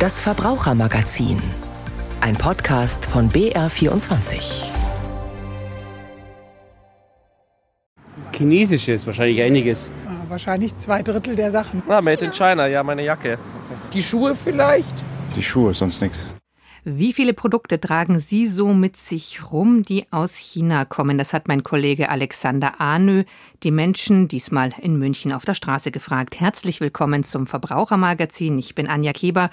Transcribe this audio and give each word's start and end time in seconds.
Das 0.00 0.18
Verbrauchermagazin. 0.18 1.36
Ein 2.22 2.34
Podcast 2.34 3.04
von 3.04 3.28
BR24. 3.28 4.64
Chinesisches, 8.32 9.06
wahrscheinlich 9.06 9.42
einiges. 9.42 9.90
Ah, 10.08 10.24
wahrscheinlich 10.30 10.74
zwei 10.78 11.02
Drittel 11.02 11.36
der 11.36 11.50
Sachen. 11.50 11.82
Ah, 11.86 12.00
made 12.00 12.24
in 12.24 12.32
China, 12.32 12.66
ja, 12.66 12.82
meine 12.82 13.04
Jacke. 13.04 13.38
Die 13.92 14.02
Schuhe 14.02 14.34
vielleicht? 14.34 14.94
Die 15.36 15.42
Schuhe, 15.42 15.74
sonst 15.74 16.00
nichts. 16.00 16.26
Wie 16.82 17.12
viele 17.12 17.34
Produkte 17.34 17.78
tragen 17.78 18.18
Sie 18.20 18.46
so 18.46 18.72
mit 18.72 18.96
sich 18.96 19.52
rum, 19.52 19.82
die 19.82 20.10
aus 20.10 20.36
China 20.36 20.86
kommen? 20.86 21.18
Das 21.18 21.34
hat 21.34 21.46
mein 21.46 21.62
Kollege 21.62 22.08
Alexander 22.08 22.80
Ahnö 22.80 23.24
die 23.62 23.70
Menschen 23.70 24.28
diesmal 24.28 24.72
in 24.80 24.98
München 24.98 25.30
auf 25.34 25.44
der 25.44 25.52
Straße 25.52 25.90
gefragt. 25.90 26.40
Herzlich 26.40 26.80
willkommen 26.80 27.22
zum 27.22 27.46
Verbrauchermagazin. 27.46 28.58
Ich 28.58 28.74
bin 28.74 28.88
Anja 28.88 29.12
Keber. 29.12 29.50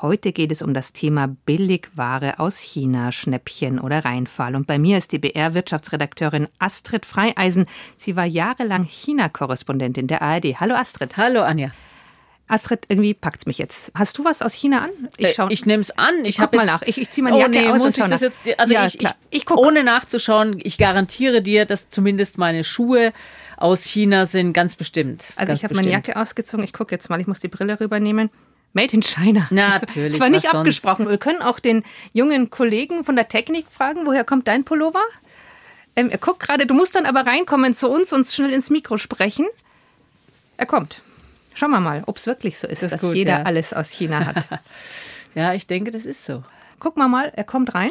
Heute 0.00 0.30
geht 0.30 0.52
es 0.52 0.62
um 0.62 0.74
das 0.74 0.92
Thema 0.92 1.26
Billigware 1.26 2.38
aus 2.38 2.60
China, 2.60 3.10
Schnäppchen 3.10 3.80
oder 3.80 4.04
Reinfall. 4.04 4.54
Und 4.54 4.68
bei 4.68 4.78
mir 4.78 4.96
ist 4.96 5.10
die 5.10 5.18
BR-Wirtschaftsredakteurin 5.18 6.46
Astrid 6.60 7.04
Freieisen. 7.04 7.66
Sie 7.96 8.14
war 8.14 8.24
jahrelang 8.24 8.84
China-Korrespondentin 8.84 10.06
der 10.06 10.22
ARD. 10.22 10.60
Hallo 10.60 10.76
Astrid. 10.76 11.16
Hallo 11.16 11.42
Anja. 11.42 11.72
Astrid, 12.46 12.84
irgendwie 12.86 13.12
packt's 13.12 13.44
mich 13.46 13.58
jetzt. 13.58 13.90
Hast 13.96 14.16
du 14.18 14.24
was 14.24 14.40
aus 14.40 14.54
China 14.54 14.82
an? 14.82 14.90
Ich, 15.16 15.34
schau, 15.34 15.48
ich 15.50 15.66
nehme 15.66 15.80
es 15.80 15.90
an. 15.90 16.24
Ich 16.24 16.38
guck 16.38 16.54
mal 16.54 16.64
nach. 16.64 16.82
Ich, 16.82 16.96
ich 16.98 17.10
ziehe 17.10 17.24
meine 17.24 17.36
Jacke 17.36 17.58
oh, 17.58 17.60
nee, 17.60 17.68
aus 17.68 17.78
muss 17.78 17.98
und 17.98 18.04
ich 18.04 18.10
das 18.10 18.20
jetzt, 18.20 18.40
also 18.56 18.72
ja, 18.72 18.86
ich, 18.86 19.02
ich, 19.02 19.08
ich 19.30 19.46
guck. 19.46 19.58
ohne 19.58 19.82
nachzuschauen, 19.82 20.60
ich 20.62 20.78
garantiere 20.78 21.42
dir, 21.42 21.66
dass 21.66 21.88
zumindest 21.88 22.38
meine 22.38 22.62
Schuhe 22.62 23.12
aus 23.56 23.82
China 23.82 24.26
sind, 24.26 24.52
ganz 24.52 24.76
bestimmt. 24.76 25.24
Also 25.34 25.48
ganz 25.50 25.58
ich 25.58 25.64
habe 25.64 25.74
meine 25.74 25.90
Jacke 25.90 26.16
ausgezogen. 26.16 26.64
Ich 26.64 26.72
gucke 26.72 26.94
jetzt 26.94 27.10
mal. 27.10 27.20
Ich 27.20 27.26
muss 27.26 27.40
die 27.40 27.48
Brille 27.48 27.80
rübernehmen. 27.80 28.30
Made 28.72 28.94
in 28.94 29.02
China. 29.02 29.48
Natürlich. 29.50 30.14
Es 30.14 30.20
war 30.20 30.28
nicht 30.28 30.52
abgesprochen. 30.52 31.04
Sonst? 31.04 31.10
Wir 31.10 31.18
können 31.18 31.42
auch 31.42 31.58
den 31.58 31.84
jungen 32.12 32.50
Kollegen 32.50 33.04
von 33.04 33.16
der 33.16 33.28
Technik 33.28 33.66
fragen, 33.70 34.06
woher 34.06 34.24
kommt 34.24 34.46
dein 34.46 34.64
Pullover? 34.64 35.02
Ähm, 35.96 36.10
er 36.10 36.18
guckt 36.18 36.40
gerade, 36.40 36.66
du 36.66 36.74
musst 36.74 36.94
dann 36.94 37.06
aber 37.06 37.26
reinkommen 37.26 37.74
zu 37.74 37.88
uns 37.88 38.12
und 38.12 38.26
schnell 38.26 38.52
ins 38.52 38.70
Mikro 38.70 38.98
sprechen. 38.98 39.46
Er 40.56 40.66
kommt. 40.66 41.00
Schauen 41.54 41.70
wir 41.70 41.80
mal, 41.80 42.04
ob 42.06 42.18
es 42.18 42.26
wirklich 42.26 42.58
so 42.58 42.68
ist, 42.68 42.84
das 42.84 42.92
dass 42.92 43.00
gut, 43.00 43.16
jeder 43.16 43.38
ja. 43.38 43.42
alles 43.42 43.72
aus 43.72 43.90
China 43.90 44.26
hat. 44.26 44.46
ja, 45.34 45.54
ich 45.54 45.66
denke, 45.66 45.90
das 45.90 46.04
ist 46.04 46.24
so. 46.24 46.44
Guck 46.78 46.96
mal 46.96 47.08
mal, 47.08 47.32
er 47.34 47.44
kommt 47.44 47.74
rein. 47.74 47.90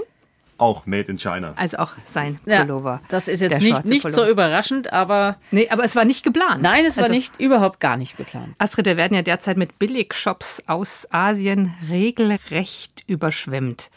Auch 0.58 0.86
made 0.86 1.11
in 1.11 1.19
China. 1.19 1.53
Also 1.55 1.77
auch 1.77 1.94
sein 2.03 2.39
Pullover. 2.44 2.89
Ja, 2.89 3.02
das 3.09 3.27
ist 3.27 3.41
jetzt 3.41 3.61
nicht, 3.61 3.86
nicht 3.86 4.11
so 4.11 4.27
überraschend, 4.27 4.91
aber. 4.91 5.38
Nee, 5.52 5.69
aber 5.69 5.83
es 5.83 5.95
war 5.95 6.03
nicht 6.03 6.23
geplant. 6.23 6.61
Nein, 6.61 6.86
es 6.86 6.97
war 6.97 7.03
also, 7.03 7.16
nicht, 7.16 7.39
überhaupt 7.39 7.80
gar 7.80 7.97
nicht 7.97 8.17
geplant. 8.17 8.55
Astrid, 8.58 8.85
wir 8.85 8.97
werden 8.97 9.13
ja 9.13 9.22
derzeit 9.22 9.58
mit 9.58 9.78
Billigshops 9.78 10.63
aus 10.66 11.08
Asien 11.11 11.75
regelrecht 11.89 13.03
überschwemmt. 13.08 13.91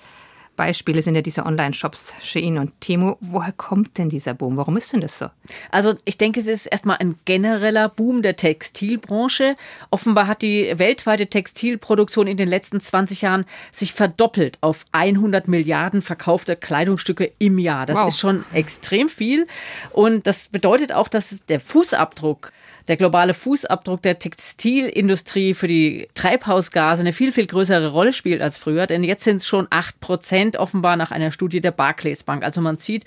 Beispiele 0.60 1.00
sind 1.00 1.14
ja 1.14 1.22
diese 1.22 1.46
Online-Shops 1.46 2.12
Shein 2.20 2.58
und 2.58 2.78
Temu. 2.82 3.16
Woher 3.20 3.52
kommt 3.52 3.96
denn 3.96 4.10
dieser 4.10 4.34
Boom? 4.34 4.58
Warum 4.58 4.76
ist 4.76 4.92
denn 4.92 5.00
das 5.00 5.18
so? 5.18 5.30
Also 5.70 5.94
ich 6.04 6.18
denke, 6.18 6.38
es 6.38 6.46
ist 6.46 6.66
erstmal 6.66 6.98
ein 6.98 7.14
genereller 7.24 7.88
Boom 7.88 8.20
der 8.20 8.36
Textilbranche. 8.36 9.56
Offenbar 9.90 10.26
hat 10.26 10.42
die 10.42 10.70
weltweite 10.76 11.28
Textilproduktion 11.28 12.26
in 12.26 12.36
den 12.36 12.46
letzten 12.46 12.78
20 12.78 13.22
Jahren 13.22 13.46
sich 13.72 13.94
verdoppelt 13.94 14.58
auf 14.60 14.84
100 14.92 15.48
Milliarden 15.48 16.02
verkaufte 16.02 16.56
Kleidungsstücke 16.56 17.32
im 17.38 17.58
Jahr. 17.58 17.86
Das 17.86 17.96
wow. 17.96 18.08
ist 18.08 18.18
schon 18.18 18.44
extrem 18.52 19.08
viel. 19.08 19.46
Und 19.92 20.26
das 20.26 20.48
bedeutet 20.48 20.92
auch, 20.92 21.08
dass 21.08 21.42
der 21.46 21.60
Fußabdruck 21.60 22.52
der 22.90 22.96
globale 22.96 23.34
Fußabdruck 23.34 24.02
der 24.02 24.18
Textilindustrie 24.18 25.54
für 25.54 25.68
die 25.68 26.08
Treibhausgase 26.14 27.02
eine 27.02 27.12
viel, 27.12 27.30
viel 27.30 27.46
größere 27.46 27.92
Rolle 27.92 28.12
spielt 28.12 28.42
als 28.42 28.58
früher. 28.58 28.88
Denn 28.88 29.04
jetzt 29.04 29.22
sind 29.22 29.36
es 29.36 29.46
schon 29.46 29.68
acht 29.70 30.00
Prozent 30.00 30.56
offenbar 30.56 30.96
nach 30.96 31.12
einer 31.12 31.30
Studie 31.30 31.60
der 31.60 31.70
Barclays 31.70 32.24
Bank. 32.24 32.42
Also 32.42 32.60
man 32.60 32.74
sieht, 32.74 33.04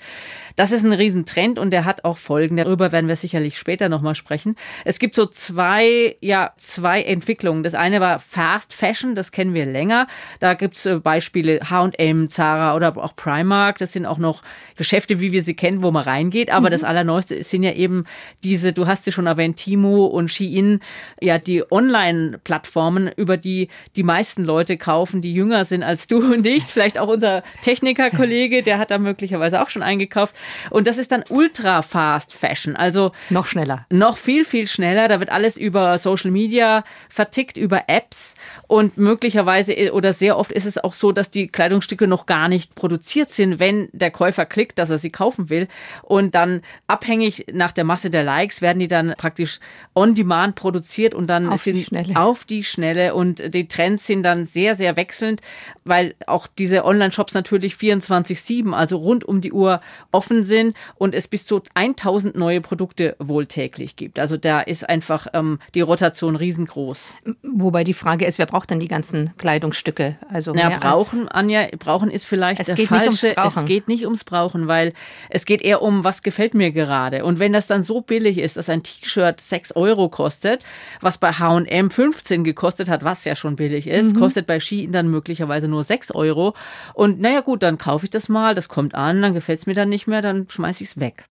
das 0.56 0.72
ist 0.72 0.84
ein 0.84 0.92
Riesentrend 0.94 1.58
und 1.58 1.70
der 1.70 1.84
hat 1.84 2.04
auch 2.04 2.16
Folgen. 2.16 2.56
Darüber 2.56 2.92
werden 2.92 3.08
wir 3.08 3.16
sicherlich 3.16 3.58
später 3.58 3.90
nochmal 3.90 4.14
sprechen. 4.14 4.56
Es 4.86 4.98
gibt 4.98 5.14
so 5.14 5.26
zwei, 5.26 6.16
ja, 6.22 6.54
zwei 6.56 7.02
Entwicklungen. 7.02 7.62
Das 7.62 7.74
eine 7.74 8.00
war 8.00 8.20
Fast 8.20 8.72
Fashion, 8.72 9.14
das 9.14 9.32
kennen 9.32 9.52
wir 9.52 9.66
länger. 9.66 10.06
Da 10.40 10.54
gibt's 10.54 10.86
äh, 10.86 10.98
Beispiele 10.98 11.60
H&M, 11.68 12.30
Zara 12.30 12.74
oder 12.74 12.96
auch 12.96 13.16
Primark. 13.16 13.76
Das 13.76 13.92
sind 13.92 14.06
auch 14.06 14.18
noch 14.18 14.40
Geschäfte, 14.76 15.20
wie 15.20 15.32
wir 15.32 15.42
sie 15.42 15.54
kennen, 15.54 15.82
wo 15.82 15.90
man 15.90 16.04
reingeht. 16.04 16.50
Aber 16.50 16.68
mhm. 16.68 16.72
das 16.72 16.84
Allerneueste 16.84 17.42
sind 17.42 17.64
ja 17.64 17.72
eben 17.72 18.04
diese, 18.42 18.72
du 18.72 18.86
hast 18.86 19.04
sie 19.04 19.12
schon 19.12 19.26
erwähnt, 19.26 19.58
Timo 19.74 20.06
und 20.06 20.30
Shein, 20.30 20.78
ja, 21.20 21.38
die 21.38 21.64
Online-Plattformen, 21.68 23.10
über 23.16 23.36
die 23.36 23.68
die 23.96 24.04
meisten 24.04 24.44
Leute 24.44 24.76
kaufen, 24.76 25.20
die 25.20 25.34
jünger 25.34 25.64
sind 25.64 25.82
als 25.82 26.06
du 26.06 26.18
und 26.32 26.46
ich. 26.46 26.62
Vielleicht 26.64 26.96
auch 26.96 27.08
unser 27.08 27.42
Techniker-Kollege, 27.62 28.62
der 28.62 28.78
hat 28.78 28.92
da 28.92 28.98
möglicherweise 28.98 29.60
auch 29.60 29.70
schon 29.70 29.82
eingekauft. 29.82 30.36
Und 30.70 30.86
das 30.86 30.96
ist 30.96 31.10
dann 31.10 31.24
ultra 31.28 31.82
fast 31.82 32.32
Fashion. 32.32 32.76
Also 32.76 33.10
noch 33.30 33.46
schneller. 33.46 33.84
Noch 33.90 34.16
viel, 34.16 34.44
viel 34.44 34.68
schneller. 34.68 35.08
Da 35.08 35.18
wird 35.18 35.30
alles 35.30 35.56
über 35.56 35.98
Social 35.98 36.30
Media 36.30 36.84
vertickt, 37.08 37.56
über 37.56 37.88
Apps. 37.88 38.36
Und 38.68 38.96
möglicherweise 38.96 39.92
oder 39.92 40.12
sehr 40.12 40.38
oft 40.38 40.52
ist 40.52 40.66
es 40.66 40.78
auch 40.78 40.92
so, 40.92 41.10
dass 41.10 41.32
die 41.32 41.48
Kleidungsstücke 41.48 42.06
noch 42.06 42.26
gar 42.26 42.48
nicht 42.48 42.76
produziert 42.76 43.30
sind, 43.30 43.58
wenn 43.58 43.88
der 43.92 44.12
Käufer 44.12 44.46
klickt, 44.46 44.78
dass 44.78 44.90
er 44.90 44.98
sie 44.98 45.10
kaufen 45.10 45.50
will. 45.50 45.66
Und 46.02 46.36
dann 46.36 46.62
abhängig 46.86 47.46
nach 47.52 47.72
der 47.72 47.82
Masse 47.82 48.10
der 48.10 48.22
Likes 48.22 48.62
werden 48.62 48.78
die 48.78 48.88
dann 48.88 49.14
praktisch 49.16 49.58
on 49.94 50.14
demand 50.14 50.56
produziert 50.56 51.14
und 51.14 51.28
dann 51.28 51.48
auf 51.48 51.62
sind 51.62 51.76
die 51.76 51.84
Schnelle. 51.84 52.16
auf 52.16 52.44
die 52.44 52.64
Schnelle. 52.64 53.14
Und 53.14 53.54
die 53.54 53.68
Trends 53.68 54.06
sind 54.06 54.22
dann 54.22 54.44
sehr, 54.44 54.74
sehr 54.74 54.96
wechselnd, 54.96 55.40
weil 55.84 56.14
auch 56.26 56.46
diese 56.46 56.84
Online-Shops 56.84 57.34
natürlich 57.34 57.74
24-7, 57.74 58.72
also 58.72 58.96
rund 58.96 59.24
um 59.24 59.40
die 59.40 59.52
Uhr 59.52 59.80
offen 60.10 60.44
sind 60.44 60.74
und 60.96 61.14
es 61.14 61.28
bis 61.28 61.46
zu 61.46 61.62
1000 61.74 62.36
neue 62.36 62.60
Produkte 62.60 63.16
wohl 63.18 63.46
täglich 63.46 63.96
gibt. 63.96 64.18
Also 64.18 64.36
da 64.36 64.60
ist 64.60 64.88
einfach 64.88 65.28
ähm, 65.32 65.58
die 65.74 65.80
Rotation 65.80 66.36
riesengroß. 66.36 67.14
Wobei 67.42 67.84
die 67.84 67.94
Frage 67.94 68.26
ist, 68.26 68.38
wer 68.38 68.46
braucht 68.46 68.70
denn 68.70 68.80
die 68.80 68.88
ganzen 68.88 69.36
Kleidungsstücke? 69.36 70.16
Also 70.28 70.54
ja, 70.54 70.70
brauchen, 70.78 71.28
Anja, 71.28 71.68
brauchen 71.78 72.10
ist 72.10 72.24
vielleicht 72.24 72.60
es 72.60 72.66
der 72.66 72.76
geht 72.76 72.88
falsche. 72.88 73.04
Nicht 73.04 73.24
ums 73.24 73.34
Brauchen. 73.34 73.58
Es 73.58 73.66
geht 73.66 73.88
nicht 73.88 74.04
ums 74.04 74.24
Brauchen, 74.24 74.68
weil 74.68 74.92
es 75.30 75.44
geht 75.44 75.62
eher 75.62 75.82
um, 75.82 76.04
was 76.04 76.22
gefällt 76.22 76.54
mir 76.54 76.72
gerade. 76.72 77.24
Und 77.24 77.38
wenn 77.38 77.52
das 77.52 77.66
dann 77.66 77.82
so 77.82 78.00
billig 78.00 78.38
ist, 78.38 78.56
dass 78.56 78.68
ein 78.68 78.82
T-Shirt 78.82 79.40
6 79.48 79.76
Euro 79.76 80.08
kostet, 80.08 80.64
was 81.00 81.18
bei 81.18 81.32
H&M 81.32 81.90
15 81.90 82.44
gekostet 82.44 82.88
hat, 82.88 83.04
was 83.04 83.24
ja 83.24 83.34
schon 83.34 83.56
billig 83.56 83.86
ist, 83.86 84.14
mhm. 84.14 84.20
kostet 84.20 84.46
bei 84.46 84.60
Shein 84.60 84.92
dann 84.92 85.08
möglicherweise 85.08 85.68
nur 85.68 85.84
6 85.84 86.12
Euro. 86.12 86.54
Und 86.94 87.20
naja 87.20 87.40
gut, 87.40 87.62
dann 87.62 87.78
kaufe 87.78 88.06
ich 88.06 88.10
das 88.10 88.28
mal, 88.28 88.54
das 88.54 88.68
kommt 88.68 88.94
an, 88.94 89.22
dann 89.22 89.34
gefällt 89.34 89.60
es 89.60 89.66
mir 89.66 89.74
dann 89.74 89.88
nicht 89.88 90.06
mehr, 90.06 90.22
dann 90.22 90.48
schmeiße 90.48 90.84
ich 90.84 90.90
es 90.90 91.00
weg. 91.00 91.26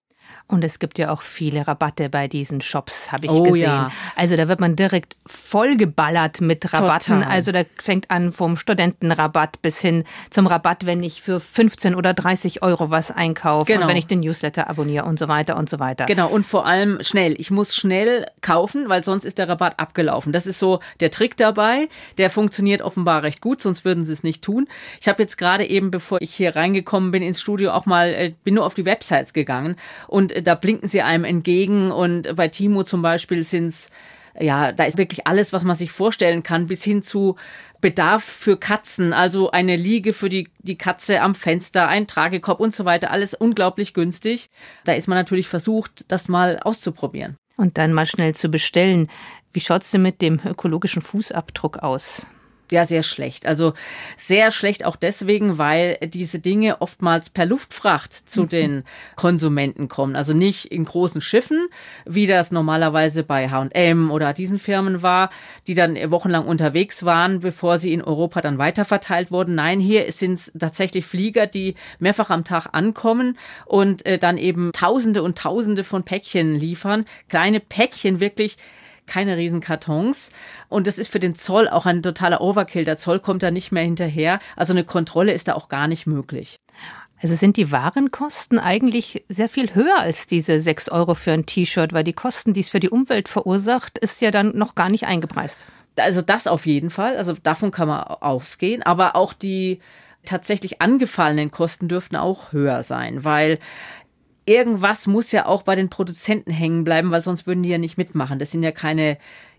Und 0.50 0.64
es 0.64 0.80
gibt 0.80 0.98
ja 0.98 1.10
auch 1.10 1.22
viele 1.22 1.68
Rabatte 1.68 2.08
bei 2.08 2.26
diesen 2.26 2.60
Shops, 2.60 3.12
habe 3.12 3.26
ich 3.26 3.32
oh, 3.32 3.44
gesehen. 3.44 3.62
Ja. 3.62 3.92
Also 4.16 4.36
da 4.36 4.48
wird 4.48 4.58
man 4.58 4.74
direkt 4.74 5.14
vollgeballert 5.24 6.40
mit 6.40 6.72
Rabatten. 6.72 7.20
Total. 7.20 7.32
Also 7.32 7.52
da 7.52 7.62
fängt 7.80 8.10
an 8.10 8.32
vom 8.32 8.56
Studentenrabatt 8.56 9.62
bis 9.62 9.80
hin 9.80 10.02
zum 10.30 10.48
Rabatt, 10.48 10.86
wenn 10.86 11.04
ich 11.04 11.22
für 11.22 11.38
15 11.38 11.94
oder 11.94 12.14
30 12.14 12.62
Euro 12.64 12.90
was 12.90 13.12
einkaufe, 13.12 13.72
genau. 13.72 13.86
wenn 13.86 13.96
ich 13.96 14.08
den 14.08 14.20
Newsletter 14.20 14.68
abonniere 14.68 15.04
und 15.04 15.20
so 15.20 15.28
weiter 15.28 15.56
und 15.56 15.70
so 15.70 15.78
weiter. 15.78 16.06
Genau, 16.06 16.28
und 16.28 16.44
vor 16.44 16.66
allem 16.66 16.98
schnell. 17.00 17.36
Ich 17.38 17.52
muss 17.52 17.76
schnell 17.76 18.26
kaufen, 18.40 18.88
weil 18.88 19.04
sonst 19.04 19.24
ist 19.24 19.38
der 19.38 19.48
Rabatt 19.48 19.78
abgelaufen. 19.78 20.32
Das 20.32 20.46
ist 20.46 20.58
so 20.58 20.80
der 20.98 21.12
Trick 21.12 21.36
dabei. 21.36 21.88
Der 22.18 22.28
funktioniert 22.28 22.82
offenbar 22.82 23.22
recht 23.22 23.40
gut, 23.40 23.62
sonst 23.62 23.84
würden 23.84 24.04
sie 24.04 24.12
es 24.12 24.24
nicht 24.24 24.42
tun. 24.42 24.66
Ich 25.00 25.06
habe 25.06 25.22
jetzt 25.22 25.38
gerade 25.38 25.64
eben, 25.64 25.92
bevor 25.92 26.20
ich 26.20 26.34
hier 26.34 26.56
reingekommen 26.56 27.12
bin 27.12 27.22
ins 27.22 27.40
Studio, 27.40 27.70
auch 27.70 27.86
mal, 27.86 28.08
äh, 28.08 28.32
bin 28.42 28.54
nur 28.54 28.66
auf 28.66 28.74
die 28.74 28.84
Websites 28.84 29.32
gegangen 29.32 29.76
und 30.08 30.39
da 30.42 30.54
blinken 30.54 30.88
sie 30.88 31.02
einem 31.02 31.24
entgegen 31.24 31.90
und 31.90 32.34
bei 32.36 32.48
Timo 32.48 32.84
zum 32.84 33.02
Beispiel 33.02 33.44
sind 33.44 33.68
es 33.68 33.88
ja, 34.38 34.72
da 34.72 34.84
ist 34.84 34.98
wirklich 34.98 35.26
alles, 35.26 35.52
was 35.52 35.64
man 35.64 35.76
sich 35.76 35.90
vorstellen 35.90 36.42
kann, 36.42 36.66
bis 36.66 36.84
hin 36.84 37.02
zu 37.02 37.36
Bedarf 37.80 38.22
für 38.22 38.56
Katzen, 38.56 39.12
also 39.12 39.50
eine 39.50 39.76
Liege 39.76 40.12
für 40.12 40.28
die, 40.28 40.48
die 40.58 40.76
Katze 40.76 41.20
am 41.20 41.34
Fenster, 41.34 41.88
ein 41.88 42.06
Tragekorb 42.06 42.60
und 42.60 42.74
so 42.74 42.84
weiter, 42.84 43.10
alles 43.10 43.34
unglaublich 43.34 43.94
günstig. 43.94 44.50
Da 44.84 44.92
ist 44.92 45.08
man 45.08 45.18
natürlich 45.18 45.48
versucht, 45.48 46.04
das 46.08 46.28
mal 46.28 46.58
auszuprobieren. 46.58 47.36
Und 47.56 47.78
dann 47.78 47.92
mal 47.92 48.06
schnell 48.06 48.34
zu 48.34 48.48
bestellen. 48.48 49.08
Wie 49.52 49.60
schaut's 49.60 49.90
denn 49.90 50.02
mit 50.02 50.22
dem 50.22 50.40
ökologischen 50.44 51.02
Fußabdruck 51.02 51.78
aus? 51.78 52.26
Ja 52.70 52.84
sehr 52.84 53.02
schlecht. 53.02 53.46
Also 53.46 53.74
sehr 54.16 54.50
schlecht 54.50 54.84
auch 54.84 54.96
deswegen, 54.96 55.58
weil 55.58 55.98
diese 56.02 56.38
Dinge 56.38 56.80
oftmals 56.80 57.30
per 57.30 57.46
Luftfracht 57.46 58.12
zu 58.12 58.42
mhm. 58.42 58.48
den 58.48 58.84
Konsumenten 59.16 59.88
kommen. 59.88 60.16
Also 60.16 60.32
nicht 60.32 60.66
in 60.66 60.84
großen 60.84 61.20
Schiffen, 61.20 61.68
wie 62.04 62.26
das 62.26 62.52
normalerweise 62.52 63.22
bei 63.22 63.48
H&M 63.48 64.10
oder 64.10 64.32
diesen 64.32 64.58
Firmen 64.58 65.02
war, 65.02 65.30
die 65.66 65.74
dann 65.74 65.96
wochenlang 66.10 66.46
unterwegs 66.46 67.04
waren, 67.04 67.40
bevor 67.40 67.78
sie 67.78 67.92
in 67.92 68.02
Europa 68.02 68.40
dann 68.40 68.58
weiterverteilt 68.58 69.30
wurden. 69.30 69.54
Nein, 69.54 69.80
hier 69.80 70.10
sind 70.12 70.34
es 70.34 70.52
tatsächlich 70.58 71.06
Flieger, 71.06 71.46
die 71.46 71.74
mehrfach 71.98 72.30
am 72.30 72.44
Tag 72.44 72.68
ankommen 72.72 73.38
und 73.66 74.04
äh, 74.06 74.18
dann 74.18 74.38
eben 74.38 74.72
Tausende 74.72 75.22
und 75.22 75.38
Tausende 75.38 75.84
von 75.84 76.04
Päckchen 76.04 76.54
liefern. 76.54 77.04
Kleine 77.28 77.60
Päckchen 77.60 78.20
wirklich 78.20 78.56
keine 79.10 79.36
Riesenkartons. 79.36 80.30
Und 80.68 80.86
das 80.86 80.96
ist 80.96 81.10
für 81.10 81.20
den 81.20 81.34
Zoll 81.34 81.68
auch 81.68 81.84
ein 81.84 82.02
totaler 82.02 82.40
Overkill. 82.40 82.84
Der 82.84 82.96
Zoll 82.96 83.18
kommt 83.18 83.42
da 83.42 83.50
nicht 83.50 83.72
mehr 83.72 83.82
hinterher. 83.82 84.38
Also 84.56 84.72
eine 84.72 84.84
Kontrolle 84.84 85.32
ist 85.32 85.48
da 85.48 85.54
auch 85.54 85.68
gar 85.68 85.88
nicht 85.88 86.06
möglich. 86.06 86.60
Also 87.20 87.34
sind 87.34 87.58
die 87.58 87.70
Warenkosten 87.70 88.58
eigentlich 88.58 89.24
sehr 89.28 89.50
viel 89.50 89.74
höher 89.74 89.98
als 89.98 90.26
diese 90.26 90.60
sechs 90.60 90.88
Euro 90.88 91.14
für 91.14 91.32
ein 91.32 91.44
T-Shirt, 91.44 91.92
weil 91.92 92.04
die 92.04 92.14
Kosten, 92.14 92.54
die 92.54 92.60
es 92.60 92.70
für 92.70 92.80
die 92.80 92.88
Umwelt 92.88 93.28
verursacht, 93.28 93.98
ist 93.98 94.22
ja 94.22 94.30
dann 94.30 94.56
noch 94.56 94.74
gar 94.74 94.88
nicht 94.88 95.04
eingepreist. 95.04 95.66
Also 95.96 96.22
das 96.22 96.46
auf 96.46 96.64
jeden 96.64 96.88
Fall. 96.88 97.16
Also 97.16 97.34
davon 97.34 97.72
kann 97.72 97.88
man 97.88 98.04
ausgehen. 98.04 98.82
Aber 98.82 99.16
auch 99.16 99.34
die 99.34 99.80
tatsächlich 100.24 100.80
angefallenen 100.80 101.50
Kosten 101.50 101.88
dürften 101.88 102.16
auch 102.16 102.52
höher 102.52 102.82
sein, 102.82 103.24
weil 103.24 103.58
irgendwas 104.50 105.06
muss 105.06 105.30
ja 105.30 105.46
auch 105.46 105.62
bei 105.62 105.76
den 105.76 105.88
Produzenten 105.88 106.50
hängen 106.50 106.82
bleiben, 106.82 107.12
weil 107.12 107.22
sonst 107.22 107.46
würden 107.46 107.62
die 107.62 107.68
ja 107.68 107.78
nicht 107.78 107.96
mitmachen. 107.96 108.40
Das 108.40 108.50
sind 108.50 108.64
ja 108.64 108.72
keine 108.72 109.16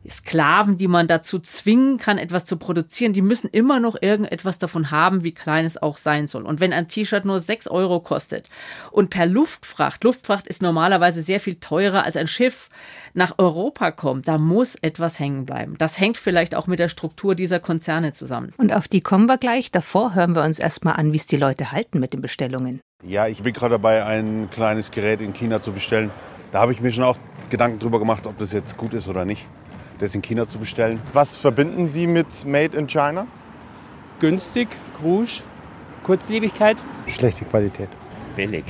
Sklaven, 0.09 0.77
die 0.77 0.87
man 0.87 1.07
dazu 1.07 1.39
zwingen 1.39 1.97
kann, 1.97 2.17
etwas 2.17 2.45
zu 2.45 2.57
produzieren, 2.57 3.13
die 3.13 3.21
müssen 3.21 3.47
immer 3.49 3.79
noch 3.79 3.95
irgendetwas 4.01 4.57
davon 4.57 4.89
haben, 4.89 5.23
wie 5.23 5.33
klein 5.33 5.65
es 5.65 5.81
auch 5.81 5.97
sein 5.97 6.27
soll. 6.27 6.43
Und 6.43 6.59
wenn 6.59 6.73
ein 6.73 6.87
T-Shirt 6.87 7.25
nur 7.25 7.39
sechs 7.39 7.67
Euro 7.67 7.99
kostet 7.99 8.49
und 8.91 9.09
per 9.09 9.25
Luftfracht, 9.25 10.03
Luftfracht 10.03 10.47
ist 10.47 10.61
normalerweise 10.61 11.21
sehr 11.21 11.39
viel 11.39 11.55
teurer 11.55 12.03
als 12.03 12.17
ein 12.17 12.27
Schiff, 12.27 12.69
nach 13.13 13.35
Europa 13.37 13.91
kommt, 13.91 14.27
da 14.27 14.37
muss 14.37 14.75
etwas 14.75 15.19
hängen 15.19 15.45
bleiben. 15.45 15.75
Das 15.77 15.99
hängt 15.99 16.17
vielleicht 16.17 16.55
auch 16.55 16.65
mit 16.65 16.79
der 16.79 16.87
Struktur 16.87 17.35
dieser 17.35 17.59
Konzerne 17.59 18.13
zusammen. 18.13 18.53
Und 18.57 18.73
auf 18.73 18.87
die 18.87 19.01
kommen 19.01 19.27
wir 19.27 19.37
gleich. 19.37 19.69
Davor 19.69 20.15
hören 20.15 20.33
wir 20.33 20.43
uns 20.43 20.59
erstmal 20.59 20.95
an, 20.95 21.11
wie 21.11 21.17
es 21.17 21.27
die 21.27 21.37
Leute 21.37 21.71
halten 21.71 21.99
mit 21.99 22.13
den 22.13 22.21
Bestellungen. 22.21 22.79
Ja, 23.03 23.27
ich 23.27 23.43
bin 23.43 23.53
gerade 23.53 23.73
dabei, 23.73 24.05
ein 24.05 24.49
kleines 24.51 24.91
Gerät 24.91 25.21
in 25.21 25.33
China 25.33 25.61
zu 25.61 25.73
bestellen. 25.73 26.09
Da 26.51 26.59
habe 26.59 26.71
ich 26.71 26.79
mir 26.81 26.91
schon 26.91 27.03
auch 27.03 27.17
Gedanken 27.49 27.79
drüber 27.79 27.99
gemacht, 27.99 28.27
ob 28.27 28.37
das 28.37 28.53
jetzt 28.53 28.77
gut 28.77 28.93
ist 28.93 29.09
oder 29.09 29.25
nicht 29.25 29.45
das 30.01 30.15
in 30.15 30.21
China 30.21 30.47
zu 30.47 30.57
bestellen. 30.57 30.99
Was 31.13 31.35
verbinden 31.35 31.87
Sie 31.87 32.07
mit 32.07 32.45
Made 32.45 32.75
in 32.75 32.87
China? 32.87 33.27
Günstig, 34.19 34.67
Rouge, 35.01 35.43
Kurzlebigkeit. 36.03 36.77
Schlechte 37.07 37.45
Qualität. 37.45 37.89
Billig. 38.35 38.65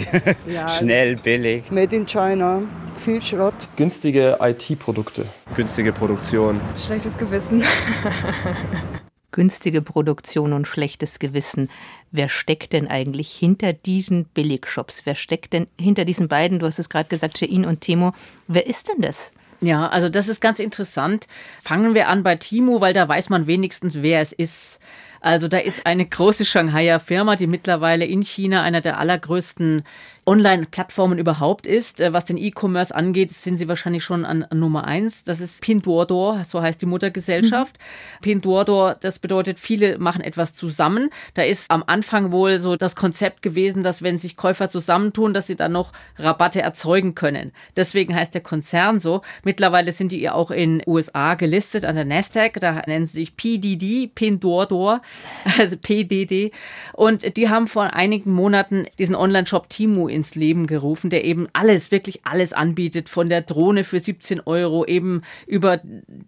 Ja. 0.46 0.68
Schnell, 0.78 1.16
billig. 1.16 1.72
Made 1.72 1.96
in 1.96 2.06
China, 2.06 2.64
viel 2.98 3.22
Schrott. 3.22 3.54
Günstige 3.78 4.38
IT-Produkte. 4.42 5.26
Günstige 5.56 5.94
Produktion. 5.94 6.60
Schlechtes 6.78 7.18
Gewissen. 7.18 7.64
Günstige 9.32 9.82
Produktion 9.82 10.52
und 10.52 10.68
schlechtes 10.68 11.20
Gewissen. 11.20 11.70
Wer 12.12 12.28
steckt 12.28 12.74
denn 12.74 12.88
eigentlich 12.90 13.32
hinter 13.32 13.72
diesen 13.72 14.26
Billigshops? 14.26 15.06
Wer 15.06 15.16
steckt 15.16 15.54
denn 15.54 15.68
hinter 15.80 16.04
diesen 16.04 16.28
beiden? 16.28 16.60
Du 16.60 16.66
hast 16.66 16.80
es 16.80 16.90
gerade 16.90 17.08
gesagt, 17.08 17.38
Shein 17.38 17.66
und 17.66 17.80
Timo. 17.80 18.12
Wer 18.48 18.68
ist 18.68 18.90
denn 18.90 19.00
das? 19.00 19.32
Ja, 19.62 19.88
also 19.88 20.10
das 20.10 20.28
ist 20.28 20.42
ganz 20.42 20.60
interessant. 20.60 21.28
Fangen 21.62 21.94
wir 21.94 22.08
an 22.08 22.24
bei 22.24 22.36
Timo, 22.36 22.82
weil 22.82 22.94
da 22.94 23.08
weiß 23.08 23.30
man 23.30 23.46
wenigstens, 23.46 23.94
wer 24.02 24.20
es 24.20 24.34
ist. 24.34 24.80
Also 25.22 25.48
da 25.48 25.60
ist 25.60 25.86
eine 25.86 26.06
große 26.06 26.46
Shanghaier 26.46 27.00
Firma, 27.00 27.36
die 27.36 27.46
mittlerweile 27.46 28.06
in 28.06 28.24
China 28.24 28.64
einer 28.64 28.82
der 28.82 28.98
allergrößten 28.98 29.84
Online-Plattformen 30.26 31.18
überhaupt 31.18 31.66
ist. 31.66 32.00
Äh, 32.00 32.14
was 32.14 32.26
den 32.26 32.38
E-Commerce 32.38 32.94
angeht, 32.94 33.32
sind 33.32 33.58
sie 33.58 33.68
wahrscheinlich 33.68 34.04
schon 34.04 34.26
an, 34.26 34.46
Nummer 34.54 34.86
eins. 34.86 35.24
Das 35.24 35.40
ist 35.40 35.62
Pinduoduo, 35.62 36.44
so 36.44 36.62
heißt 36.62 36.82
die 36.82 36.86
Muttergesellschaft. 36.86 37.78
Mhm. 37.78 38.24
Pinduoduo, 38.24 38.94
das 39.00 39.20
bedeutet, 39.20 39.60
viele 39.60 39.98
machen 39.98 40.22
etwas 40.22 40.54
zusammen. 40.54 41.10
Da 41.34 41.42
ist 41.42 41.72
am 41.72 41.84
Anfang 41.88 42.32
wohl 42.32 42.60
so 42.60 42.76
das 42.76 42.96
Konzept 42.96 43.42
gewesen, 43.42 43.84
dass 43.84 44.04
wenn 44.04 44.20
sich 44.20 44.38
Käufer 44.38 44.70
zusammentun, 44.70 45.34
dass 45.34 45.48
sie 45.48 45.56
dann 45.56 45.72
noch 45.72 45.92
Rabatte 46.18 46.62
erzeugen 46.62 47.16
können. 47.16 47.52
Deswegen 47.76 48.14
heißt 48.14 48.34
der 48.34 48.42
Konzern 48.42 49.00
so. 49.00 49.22
Mittlerweile 49.44 49.92
sind 49.92 50.12
die 50.12 50.30
auch 50.30 50.52
in 50.52 50.84
USA 50.86 51.34
gelistet 51.34 51.84
an 51.84 51.96
der 51.96 52.06
Nasdaq. 52.06 52.60
Da 52.60 52.84
nennen 52.86 53.08
sie 53.08 53.22
sich 53.22 53.38
PDD, 53.38 54.08
Pinduoduo, 54.14 55.00
also 55.58 55.78
PDD. 55.78 56.52
Und 56.94 57.38
die 57.38 57.50
haben 57.50 57.66
vor 57.66 57.94
einigen 57.94 58.32
Monaten 58.32 58.86
diesen 59.00 59.16
Online-Shop 59.16 59.70
Timu 59.70 60.11
ins 60.12 60.36
Leben 60.36 60.68
gerufen, 60.68 61.10
der 61.10 61.24
eben 61.26 61.48
alles, 61.54 61.92
wirklich 61.92 62.22
alles 62.24 62.54
anbietet, 62.54 63.10
von 63.10 63.30
der 63.30 63.42
Drohne 63.42 63.84
für 63.84 64.00
17 64.00 64.42
Euro 64.46 64.86
eben 64.86 65.22
über 65.48 65.82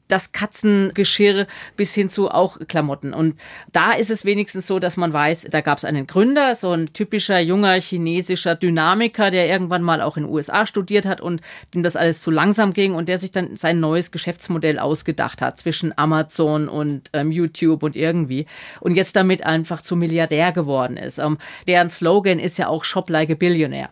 das 0.08 0.32
Katzengeschirr 0.32 1.48
bis 1.76 1.94
hin 1.94 2.10
zu 2.10 2.30
auch 2.30 2.60
Klamotten. 2.68 3.14
Und 3.14 3.36
da 3.72 3.94
ist 3.94 4.10
es 4.10 4.26
wenigstens 4.26 4.68
so, 4.68 4.80
dass 4.80 4.98
man 4.98 5.14
weiß, 5.14 5.48
da 5.52 5.62
gab 5.62 5.78
es 5.78 5.86
einen 5.86 6.08
Gründer, 6.08 6.56
so 6.56 6.72
ein 6.72 6.88
typischer 6.88 7.40
junger 7.40 7.80
chinesischer 7.80 8.56
Dynamiker, 8.56 9.30
der 9.30 9.48
irgendwann 9.48 9.84
mal 9.84 10.02
auch 10.02 10.18
in 10.18 10.24
den 10.24 10.32
USA 10.32 10.66
studiert 10.66 11.06
hat 11.06 11.22
und 11.22 11.42
dem 11.74 11.84
das 11.84 11.96
alles 11.96 12.22
zu 12.22 12.32
langsam 12.32 12.74
ging 12.74 12.94
und 12.94 13.10
der 13.10 13.18
sich 13.18 13.32
dann 13.32 13.56
sein 13.58 13.80
neues 13.80 14.12
Geschäftsmodell 14.12 14.80
ausgedacht 14.80 15.42
hat 15.42 15.58
zwischen 15.58 15.98
Amazon 15.98 16.68
und 16.70 17.10
ähm, 17.14 17.32
YouTube 17.32 17.84
und 17.84 17.96
irgendwie 17.96 18.46
und 18.80 18.96
jetzt 18.96 19.16
damit 19.16 19.44
einfach 19.44 19.82
zu 19.82 19.96
Milliardär 19.96 20.52
geworden 20.52 20.98
ist. 20.98 21.20
Ähm, 21.20 21.38
deren 21.68 21.90
Slogan 21.90 22.40
ist 22.40 22.58
ja 22.58 22.68
auch 22.68 22.84
Shop 22.84 23.10
like 23.10 23.30
a 23.30 23.36
Billionaire. 23.36 23.73
Millionär. 23.74 23.90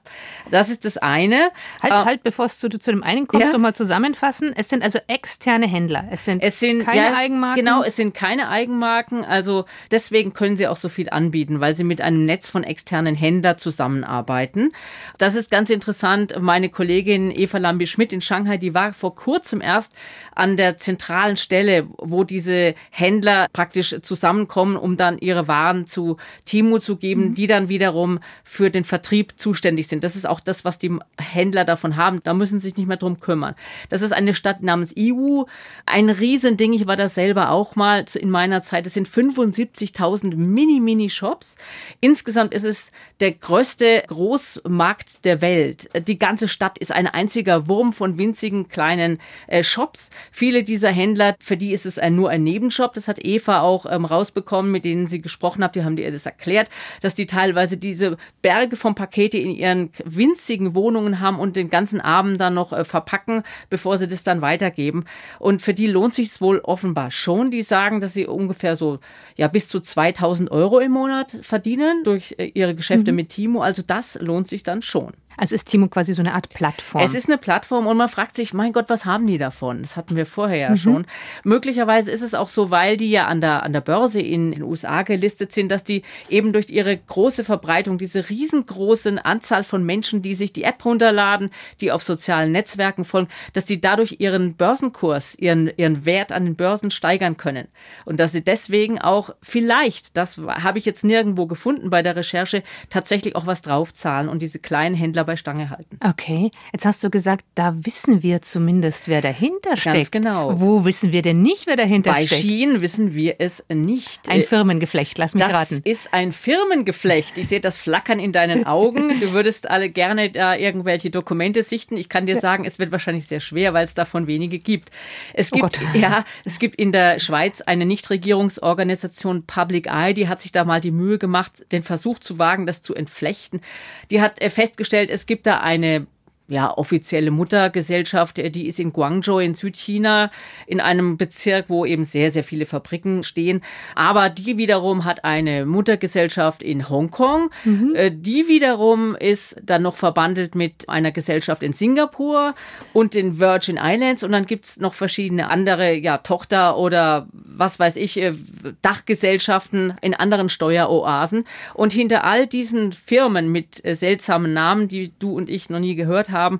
Das 0.50 0.70
ist 0.70 0.86
das 0.86 0.98
eine. 0.98 1.52
Halt, 1.82 1.94
äh, 1.94 2.06
halt, 2.06 2.24
bevor 2.24 2.46
es 2.46 2.60
zu, 2.60 2.70
zu 2.70 2.92
dem 2.92 3.04
einen 3.04 3.28
kommst, 3.28 3.54
ja. 3.54 3.60
mal 3.60 3.74
zusammenfassen. 3.74 4.54
Es 4.56 4.70
sind 4.70 4.84
also 4.84 5.00
externe 5.08 5.68
Händler. 5.68 6.06
Es 6.12 6.26
sind, 6.26 6.42
es 6.42 6.60
sind 6.60 6.84
keine 6.84 7.10
ja, 7.10 7.16
Eigenmarken. 7.16 7.64
Genau, 7.64 7.84
es 7.84 7.96
sind 7.96 8.14
keine 8.14 8.50
Eigenmarken. 8.50 9.26
Also 9.26 9.66
deswegen 9.92 10.34
können 10.34 10.58
sie 10.58 10.68
auch 10.68 10.76
so 10.76 10.90
viel 10.90 11.10
anbieten, 11.10 11.60
weil 11.60 11.76
sie 11.76 11.84
mit 11.84 12.02
einem 12.02 12.26
Netz 12.26 12.48
von 12.48 12.64
externen 12.64 13.16
Händlern 13.16 13.58
zusammenarbeiten. 13.58 14.72
Das 15.18 15.36
ist 15.36 15.52
ganz 15.52 15.70
interessant. 15.70 16.36
Meine 16.40 16.70
Kollegin 16.70 17.32
Eva 17.32 17.58
Lambi-Schmidt 17.58 18.14
in 18.14 18.22
Shanghai, 18.22 18.58
die 18.58 18.74
war 18.74 18.94
vor 18.94 19.16
kurzem 19.16 19.62
erst 19.62 19.94
an 20.36 20.58
der 20.58 20.78
zentralen 20.78 21.38
Stelle, 21.38 21.88
wo 21.98 22.24
diese 22.24 22.76
Händler 22.90 23.48
praktisch 23.54 23.96
zusammenkommen, 24.02 24.76
um 24.76 24.98
dann 24.98 25.18
ihre 25.18 25.48
Waren 25.48 25.86
zu 25.86 26.18
Timo 26.46 26.80
zu 26.80 26.98
geben, 26.98 27.30
mhm. 27.30 27.34
die 27.36 27.48
dann 27.48 27.70
wiederum 27.70 28.20
für 28.44 28.70
den 28.70 28.84
Vertrieb 28.84 29.34
zuständig 29.38 29.71
zuständig 29.72 29.88
sind. 29.88 30.04
Das 30.04 30.16
ist 30.16 30.28
auch 30.28 30.40
das, 30.40 30.66
was 30.66 30.78
die 30.78 30.92
Händler 31.18 31.66
davon 31.66 31.96
haben. 31.96 32.20
Da 32.24 32.34
müssen 32.34 32.60
sie 32.60 32.70
sich 32.70 32.78
nicht 32.78 32.88
mehr 32.88 32.98
drum 32.98 33.20
kümmern. 33.20 33.56
Das 33.90 34.02
ist 34.02 34.12
eine 34.12 34.34
Stadt 34.34 34.62
namens 34.62 34.96
Iwu. 34.96 35.46
Ein 35.86 36.10
Riesending. 36.10 36.74
Ich 36.74 36.88
war 36.88 36.96
da 36.96 37.08
selber 37.08 37.52
auch 37.52 37.76
mal 37.76 38.06
in 38.16 38.30
meiner 38.30 38.62
Zeit. 38.62 38.86
Es 38.86 38.94
sind 38.94 39.08
75.000 39.08 40.36
Mini-Mini-Shops. 40.36 41.58
Insgesamt 42.00 42.54
ist 42.54 42.66
es 42.66 42.92
der 43.20 43.32
größte 43.32 44.04
Großmarkt 44.08 45.26
der 45.26 45.42
Welt. 45.42 45.90
Die 46.08 46.20
ganze 46.20 46.48
Stadt 46.48 46.78
ist 46.78 46.92
ein 46.92 47.08
einziger 47.08 47.68
Wurm 47.68 47.94
von 47.94 48.18
winzigen 48.18 48.68
kleinen 48.68 49.20
äh, 49.48 49.64
Shops. 49.64 50.10
Viele 50.32 50.64
dieser 50.64 50.92
Händler, 50.92 51.36
für 51.40 51.58
die 51.58 51.72
ist 51.72 51.86
es 51.86 52.00
nur 52.10 52.30
ein 52.30 52.44
Nebenshop. 52.44 52.94
Das 52.94 53.08
hat 53.08 53.24
Eva 53.24 53.62
auch 53.62 53.86
ähm, 53.86 54.06
rausbekommen, 54.06 54.72
mit 54.72 54.86
denen 54.86 55.08
sie 55.08 55.22
gesprochen 55.22 55.64
hat. 55.64 55.76
Die 55.76 55.84
haben 55.84 55.96
dir 55.96 56.12
das 56.12 56.26
erklärt, 56.26 56.70
dass 57.02 57.16
die 57.16 57.26
teilweise 57.26 57.78
diese 57.78 58.18
Berge 58.42 58.76
von 58.76 58.96
Pakete 58.96 59.38
in 59.38 59.61
ihren 59.62 59.92
winzigen 60.04 60.76
Wohnungen 60.76 61.20
haben 61.20 61.40
und 61.40 61.56
den 61.56 61.70
ganzen 61.70 62.02
Abend 62.02 62.42
dann 62.42 62.54
noch 62.54 62.74
äh, 62.74 62.84
verpacken, 62.84 63.44
bevor 63.70 63.98
sie 63.98 64.08
das 64.08 64.24
dann 64.24 64.42
weitergeben. 64.42 65.06
Und 65.40 65.62
für 65.62 65.74
die 65.74 65.88
lohnt 65.88 66.14
sich 66.14 66.28
es 66.28 66.42
wohl 66.42 66.60
offenbar 66.60 67.12
schon. 67.12 67.52
Die 67.52 67.64
sagen, 67.64 68.02
dass 68.02 68.14
sie 68.14 68.28
ungefähr 68.28 68.76
so 68.76 69.00
ja 69.36 69.48
bis 69.48 69.68
zu 69.68 69.80
2000 69.80 70.52
Euro 70.52 70.80
im 70.80 70.92
Monat 70.92 71.38
verdienen 71.42 72.04
durch 72.04 72.36
äh, 72.38 72.46
ihre 72.54 72.76
Geschäfte 72.76 73.12
mhm. 73.12 73.16
mit 73.18 73.30
Timo. 73.30 73.62
Also 73.62 73.84
das 73.86 74.20
lohnt 74.20 74.48
sich 74.48 74.64
dann 74.64 74.82
schon. 74.82 75.14
Also 75.38 75.56
ist 75.56 75.70
Timo 75.70 75.88
quasi 75.88 76.14
so 76.14 76.22
eine 76.22 76.34
Art 76.34 76.50
Plattform. 76.50 77.02
Es 77.02 77.16
ist 77.16 77.28
eine 77.28 77.38
Plattform 77.38 77.88
und 77.88 77.98
man 77.98 78.10
fragt 78.10 78.36
sich, 78.36 78.54
mein 78.54 78.74
Gott, 78.74 78.90
was 78.90 79.06
haben 79.06 79.28
die 79.28 79.38
davon? 79.38 79.82
Das 79.82 79.96
hatten 79.96 80.16
wir 80.16 80.26
vorher 80.26 80.58
ja 80.58 80.70
mhm. 80.72 80.78
schon. 80.78 81.06
Möglicherweise 81.44 82.12
ist 82.12 82.22
es 82.22 82.34
auch 82.34 82.48
so, 82.48 82.70
weil 82.70 82.98
die 82.98 83.10
ja 83.10 83.28
an 83.28 83.42
der, 83.42 83.64
an 83.64 83.74
der 83.74 83.82
Börse 83.82 84.22
in 84.22 84.52
den 84.52 84.64
USA 84.64 85.04
gelistet 85.04 85.52
sind, 85.52 85.72
dass 85.72 85.84
die 85.84 86.04
eben 86.30 86.54
durch 86.54 86.70
ihre 86.70 86.96
große 86.96 87.44
Verbreitung, 87.44 87.98
diese 87.98 88.30
riesengroße 88.30 89.24
Anzahl 89.24 89.64
von 89.64 89.84
Menschen, 89.84 90.22
die 90.22 90.36
sich 90.36 90.54
die 90.54 90.64
App 90.64 90.84
runterladen, 90.86 91.50
die 91.80 91.92
auf 91.92 92.04
sozialen 92.04 92.52
Netzwerken 92.52 93.06
folgen, 93.06 93.30
dass 93.54 93.68
sie 93.68 93.82
dadurch 93.82 94.18
ihren 94.20 94.56
Börsenkurs, 94.56 95.36
ihren, 95.36 95.72
ihren 95.78 96.06
Wert 96.06 96.32
an 96.32 96.46
den 96.46 96.56
Börsen 96.56 96.92
steigern 96.92 97.38
können. 97.38 97.68
Und 98.06 98.20
dass 98.20 98.34
sie 98.34 98.44
deswegen 98.44 99.00
auch 99.00 99.32
vielleicht, 99.42 100.18
das 100.18 100.38
habe 100.38 100.78
ich 100.78 100.86
jetzt 100.86 101.04
nirgendwo 101.04 101.48
gefunden 101.48 101.90
bei 101.90 102.04
der 102.04 102.16
Recherche, 102.16 102.64
tatsächlich 102.90 103.36
auch 103.36 103.46
was 103.46 103.62
draufzahlen 103.62 104.30
und 104.30 104.42
diese 104.42 104.60
kleinen 104.60 104.96
Händler 104.96 105.21
bei 105.24 105.36
Stange 105.36 105.70
halten. 105.70 105.98
Okay, 106.00 106.52
jetzt 106.74 106.86
hast 106.86 107.04
du 107.04 107.10
gesagt, 107.10 107.46
da 107.56 107.74
wissen 107.86 108.24
wir 108.24 108.42
zumindest, 108.42 109.08
wer 109.08 109.22
dahinter 109.22 109.78
steckt. 109.78 109.96
Ganz 109.96 110.12
genau. 110.12 110.60
Wo 110.60 110.86
wissen 110.86 111.12
wir 111.12 111.22
denn 111.22 111.42
nicht, 111.42 111.68
wer 111.68 111.76
dahinter 111.76 112.12
bei 112.12 112.26
steckt? 112.26 112.44
Bei 112.44 112.48
Shein 112.48 112.82
wissen 112.82 113.14
wir 113.14 113.36
es 113.40 113.64
nicht. 113.70 114.30
Ein 114.30 114.44
Firmengeflecht, 114.44 115.18
lass 115.18 115.34
mich 115.34 115.44
das 115.44 115.54
raten. 115.54 115.82
Das 115.84 115.92
ist 115.92 116.14
ein 116.14 116.32
Firmengeflecht. 116.32 117.38
Ich 117.38 117.48
sehe 117.48 117.62
das 117.62 117.78
Flackern 117.78 118.20
in 118.20 118.32
deinen 118.32 118.66
Augen. 118.66 119.10
Du 119.20 119.34
würdest 119.34 119.70
alle 119.70 119.90
gerne 119.90 120.32
da 120.32 120.56
irgendwelche 120.56 121.10
Dokumente 121.10 121.64
sichten. 121.64 121.98
Ich 121.98 122.10
kann 122.10 122.26
dir 122.26 122.38
sagen, 122.38 122.66
es 122.66 122.80
wird 122.80 122.92
wahrscheinlich 122.92 123.28
sehr 123.28 123.40
schwer, 123.40 123.74
weil 123.74 123.84
es 123.84 123.94
davon 123.94 124.28
wenige 124.28 124.60
gibt. 124.60 124.92
Es 125.34 125.52
oh 125.52 125.58
gibt, 125.58 125.80
oh 125.82 125.98
ja, 125.98 126.26
es 126.46 126.60
gibt 126.60 126.76
in 126.76 126.92
der 126.92 127.20
Schweiz 127.20 127.62
eine 127.62 127.86
Nichtregierungsorganisation 127.86 129.46
Public 129.46 129.88
Eye, 129.88 130.14
die 130.14 130.28
hat 130.28 130.42
sich 130.42 130.52
da 130.52 130.64
mal 130.64 130.82
die 130.82 130.92
Mühe 130.92 131.18
gemacht, 131.18 131.66
den 131.72 131.84
Versuch 131.84 132.20
zu 132.20 132.40
wagen, 132.40 132.66
das 132.66 132.82
zu 132.82 132.96
entflechten. 132.96 133.62
Die 134.10 134.22
hat 134.22 134.42
äh, 134.42 134.50
festgestellt, 134.50 135.11
es 135.12 135.26
gibt 135.26 135.46
da 135.46 135.60
eine 135.60 136.08
ja, 136.52 136.78
offizielle 136.78 137.32
Muttergesellschaft, 137.32 138.38
äh, 138.38 138.52
die 138.52 138.68
ist 138.68 138.80
in 138.80 138.92
Guangzhou 138.92 139.40
in 139.40 139.56
Südchina, 139.56 140.32
in 140.68 140.82
einem 140.82 141.16
Bezirk, 141.16 141.70
wo 141.70 141.86
eben 141.86 142.04
sehr, 142.04 142.30
sehr 142.30 142.44
viele 142.44 142.66
Fabriken 142.66 143.24
stehen. 143.24 143.62
Aber 143.96 144.30
die 144.30 144.58
wiederum 144.58 145.06
hat 145.06 145.24
eine 145.24 145.66
Muttergesellschaft 145.66 146.62
in 146.62 146.90
Hongkong. 146.90 147.52
Mhm. 147.64 147.96
Äh, 147.96 148.12
die 148.12 148.50
wiederum 148.50 149.16
ist 149.16 149.62
dann 149.64 149.84
noch 149.84 149.96
verbandelt 149.96 150.54
mit 150.54 150.90
einer 150.90 151.14
Gesellschaft 151.14 151.64
in 151.64 151.72
Singapur 151.72 152.54
und 152.92 153.14
den 153.14 153.40
Virgin 153.40 153.80
Islands. 153.82 154.24
Und 154.24 154.34
dann 154.34 154.46
gibt's 154.46 154.78
noch 154.78 154.94
verschiedene 154.94 155.50
andere, 155.50 155.94
ja, 155.94 156.18
Tochter- 156.18 156.78
oder 156.78 157.28
was 157.32 157.80
weiß 157.80 157.96
ich, 157.96 158.18
äh, 158.18 158.34
Dachgesellschaften 158.82 159.94
in 160.02 160.14
anderen 160.14 160.50
Steueroasen. 160.50 161.46
Und 161.74 161.94
hinter 161.94 162.26
all 162.26 162.46
diesen 162.46 162.92
Firmen 162.92 163.50
mit 163.50 163.82
seltsamen 163.86 164.52
Namen, 164.52 164.90
die 164.90 165.14
du 165.18 165.34
und 165.34 165.50
ich 165.50 165.70
noch 165.70 165.80
nie 165.80 165.96
gehört 165.96 166.30
haben, 166.30 166.41
haben, 166.42 166.60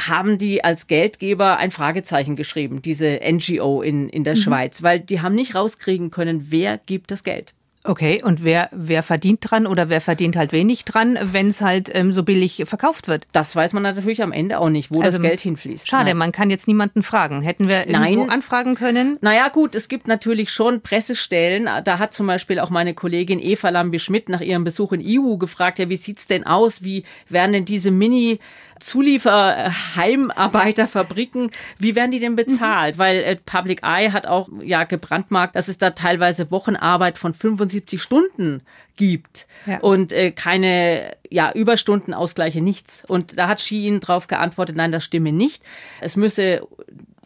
haben 0.00 0.38
die 0.38 0.62
als 0.62 0.86
Geldgeber 0.86 1.56
ein 1.58 1.70
Fragezeichen 1.70 2.36
geschrieben, 2.36 2.82
diese 2.82 3.20
NGO 3.22 3.82
in, 3.82 4.08
in 4.08 4.24
der 4.24 4.34
mhm. 4.34 4.40
Schweiz, 4.40 4.82
weil 4.82 5.00
die 5.00 5.20
haben 5.20 5.34
nicht 5.34 5.54
rauskriegen 5.54 6.10
können, 6.10 6.46
wer 6.50 6.78
gibt 6.78 7.10
das 7.10 7.24
Geld. 7.24 7.54
Okay, 7.88 8.22
und 8.22 8.42
wer, 8.42 8.68
wer 8.72 9.02
verdient 9.02 9.38
dran 9.42 9.66
oder 9.66 9.88
wer 9.88 10.00
verdient 10.00 10.36
halt 10.36 10.52
wenig 10.52 10.84
dran, 10.84 11.18
wenn 11.22 11.48
es 11.48 11.60
halt 11.60 11.90
ähm, 11.94 12.12
so 12.12 12.22
billig 12.22 12.62
verkauft 12.66 13.08
wird? 13.08 13.26
Das 13.32 13.54
weiß 13.54 13.72
man 13.72 13.82
natürlich 13.82 14.22
am 14.22 14.32
Ende 14.32 14.58
auch 14.58 14.70
nicht, 14.70 14.90
wo 14.90 15.00
also, 15.00 15.18
das 15.18 15.22
Geld 15.22 15.40
hinfließt. 15.40 15.88
Schade, 15.88 16.10
Nein. 16.10 16.16
man 16.16 16.32
kann 16.32 16.50
jetzt 16.50 16.66
niemanden 16.66 17.02
fragen. 17.02 17.42
Hätten 17.42 17.68
wir 17.68 17.86
irgendwo 17.86 18.22
Nein. 18.22 18.30
anfragen 18.30 18.74
können? 18.74 19.18
Naja 19.20 19.48
gut, 19.48 19.74
es 19.74 19.88
gibt 19.88 20.08
natürlich 20.08 20.50
schon 20.50 20.80
Pressestellen. 20.80 21.68
Da 21.84 21.98
hat 21.98 22.12
zum 22.12 22.26
Beispiel 22.26 22.58
auch 22.58 22.70
meine 22.70 22.94
Kollegin 22.94 23.40
Eva 23.40 23.68
Lambi-Schmidt 23.68 24.28
nach 24.28 24.40
ihrem 24.40 24.64
Besuch 24.64 24.92
in 24.92 25.02
EU 25.04 25.36
gefragt, 25.36 25.78
ja, 25.78 25.88
wie 25.88 25.96
sieht's 25.96 26.26
denn 26.26 26.44
aus? 26.44 26.82
Wie 26.82 27.04
werden 27.28 27.52
denn 27.52 27.64
diese 27.64 27.90
Mini- 27.90 28.40
Zulieferheimarbeiterfabriken, 28.80 31.50
wie 31.78 31.94
werden 31.94 32.10
die 32.10 32.20
denn 32.20 32.36
bezahlt? 32.36 32.96
Mhm. 32.96 32.98
Weil 32.98 33.16
äh, 33.18 33.36
Public 33.36 33.82
Eye 33.82 34.12
hat 34.12 34.26
auch 34.26 34.48
ja 34.62 34.84
gebrandmarkt, 34.84 35.56
dass 35.56 35.68
es 35.68 35.78
da 35.78 35.90
teilweise 35.90 36.50
Wochenarbeit 36.50 37.16
von 37.18 37.34
75 37.34 38.02
Stunden 38.02 38.62
gibt 38.96 39.46
ja. 39.66 39.78
und 39.80 40.12
äh, 40.12 40.32
keine 40.32 41.16
ja 41.30 41.52
Überstundenausgleiche 41.52 42.60
nichts. 42.60 43.04
Und 43.06 43.38
da 43.38 43.46
hat 43.48 43.60
Shein 43.60 44.00
drauf 44.00 44.26
geantwortet, 44.26 44.76
nein, 44.76 44.92
das 44.92 45.04
stimme 45.04 45.32
nicht. 45.32 45.62
Es 46.00 46.16
müsse 46.16 46.66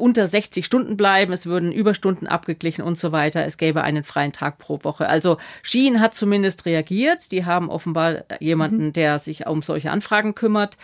unter 0.01 0.27
60 0.27 0.65
Stunden 0.65 0.97
bleiben, 0.97 1.33
es 1.33 1.47
würden 1.47 1.73
Überstunden 1.73 2.27
abgeglichen 2.27 2.83
und 2.83 2.99
so 2.99 3.13
weiter. 3.13 3.45
Es 3.45 3.57
gäbe 3.57 3.83
einen 3.83 4.05
freien 4.05 4.33
Tag 4.33 4.59
pro 4.59 4.83
Woche. 4.83 5.09
Also 5.09 5.37
Shein 5.63 6.01
hat 6.01 6.15
zumindest 6.15 6.67
reagiert. 6.67 7.33
Die 7.33 7.45
haben 7.45 7.71
offenbar 7.71 8.25
jemanden, 8.41 8.87
mhm. 8.87 8.93
der 8.93 9.19
sich 9.19 9.47
um 9.47 9.63
solche 9.63 9.91
Anfragen 9.91 10.35
kümmert. 10.35 10.77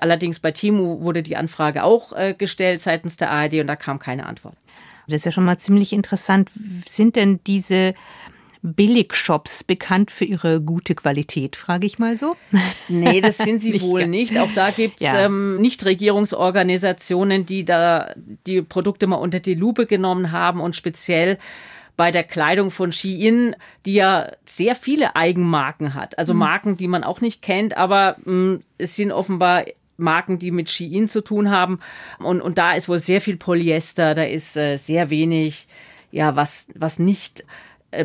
Allerdings 0.00 0.40
bei 0.40 0.50
Timu 0.50 1.00
wurde 1.02 1.22
die 1.22 1.36
Anfrage 1.36 1.84
auch 1.84 2.12
äh, 2.12 2.34
gestellt 2.36 2.80
seitens 2.80 3.16
der 3.16 3.30
ARD 3.30 3.54
und 3.54 3.66
da 3.66 3.76
kam 3.76 3.98
keine 3.98 4.26
Antwort. 4.26 4.56
Das 5.06 5.16
ist 5.16 5.24
ja 5.24 5.32
schon 5.32 5.44
mal 5.44 5.58
ziemlich 5.58 5.92
interessant. 5.92 6.50
Sind 6.86 7.16
denn 7.16 7.40
diese 7.46 7.94
Billigshops 8.62 9.64
bekannt 9.64 10.12
für 10.12 10.24
ihre 10.24 10.60
gute 10.60 10.94
Qualität, 10.94 11.56
frage 11.56 11.86
ich 11.86 11.98
mal 11.98 12.16
so? 12.16 12.36
Nee, 12.88 13.20
das 13.20 13.38
sind 13.38 13.60
sie 13.60 13.70
nicht 13.70 13.84
wohl 13.84 14.06
nicht. 14.06 14.38
Auch 14.38 14.52
da 14.54 14.70
gibt 14.70 14.96
es 14.96 15.06
ja. 15.06 15.24
ähm, 15.24 15.60
Nichtregierungsorganisationen, 15.60 17.46
die 17.46 17.64
da 17.64 18.14
die 18.46 18.62
Produkte 18.62 19.06
mal 19.06 19.16
unter 19.16 19.40
die 19.40 19.54
Lupe 19.54 19.86
genommen 19.86 20.30
haben 20.30 20.60
und 20.60 20.76
speziell 20.76 21.38
bei 21.96 22.10
der 22.10 22.24
Kleidung 22.24 22.70
von 22.70 22.92
Shein, 22.92 23.56
die 23.84 23.94
ja 23.94 24.32
sehr 24.44 24.74
viele 24.74 25.16
Eigenmarken 25.16 25.94
hat. 25.94 26.18
Also 26.18 26.32
mhm. 26.32 26.40
Marken, 26.40 26.76
die 26.76 26.88
man 26.88 27.04
auch 27.04 27.20
nicht 27.20 27.42
kennt, 27.42 27.76
aber 27.76 28.16
mh, 28.24 28.32
mm, 28.32 28.60
es 28.78 28.96
sind 28.96 29.12
offenbar 29.12 29.64
Marken, 29.96 30.38
die 30.38 30.50
mit 30.50 30.70
Shein 30.70 31.08
zu 31.08 31.22
tun 31.22 31.50
haben. 31.50 31.80
Und, 32.18 32.40
und 32.40 32.58
da 32.58 32.72
ist 32.72 32.88
wohl 32.88 32.98
sehr 32.98 33.20
viel 33.20 33.36
Polyester, 33.36 34.14
da 34.14 34.24
ist 34.24 34.56
äh, 34.56 34.76
sehr 34.76 35.10
wenig, 35.10 35.66
ja, 36.10 36.36
was, 36.36 36.68
was 36.74 36.98
nicht 36.98 37.44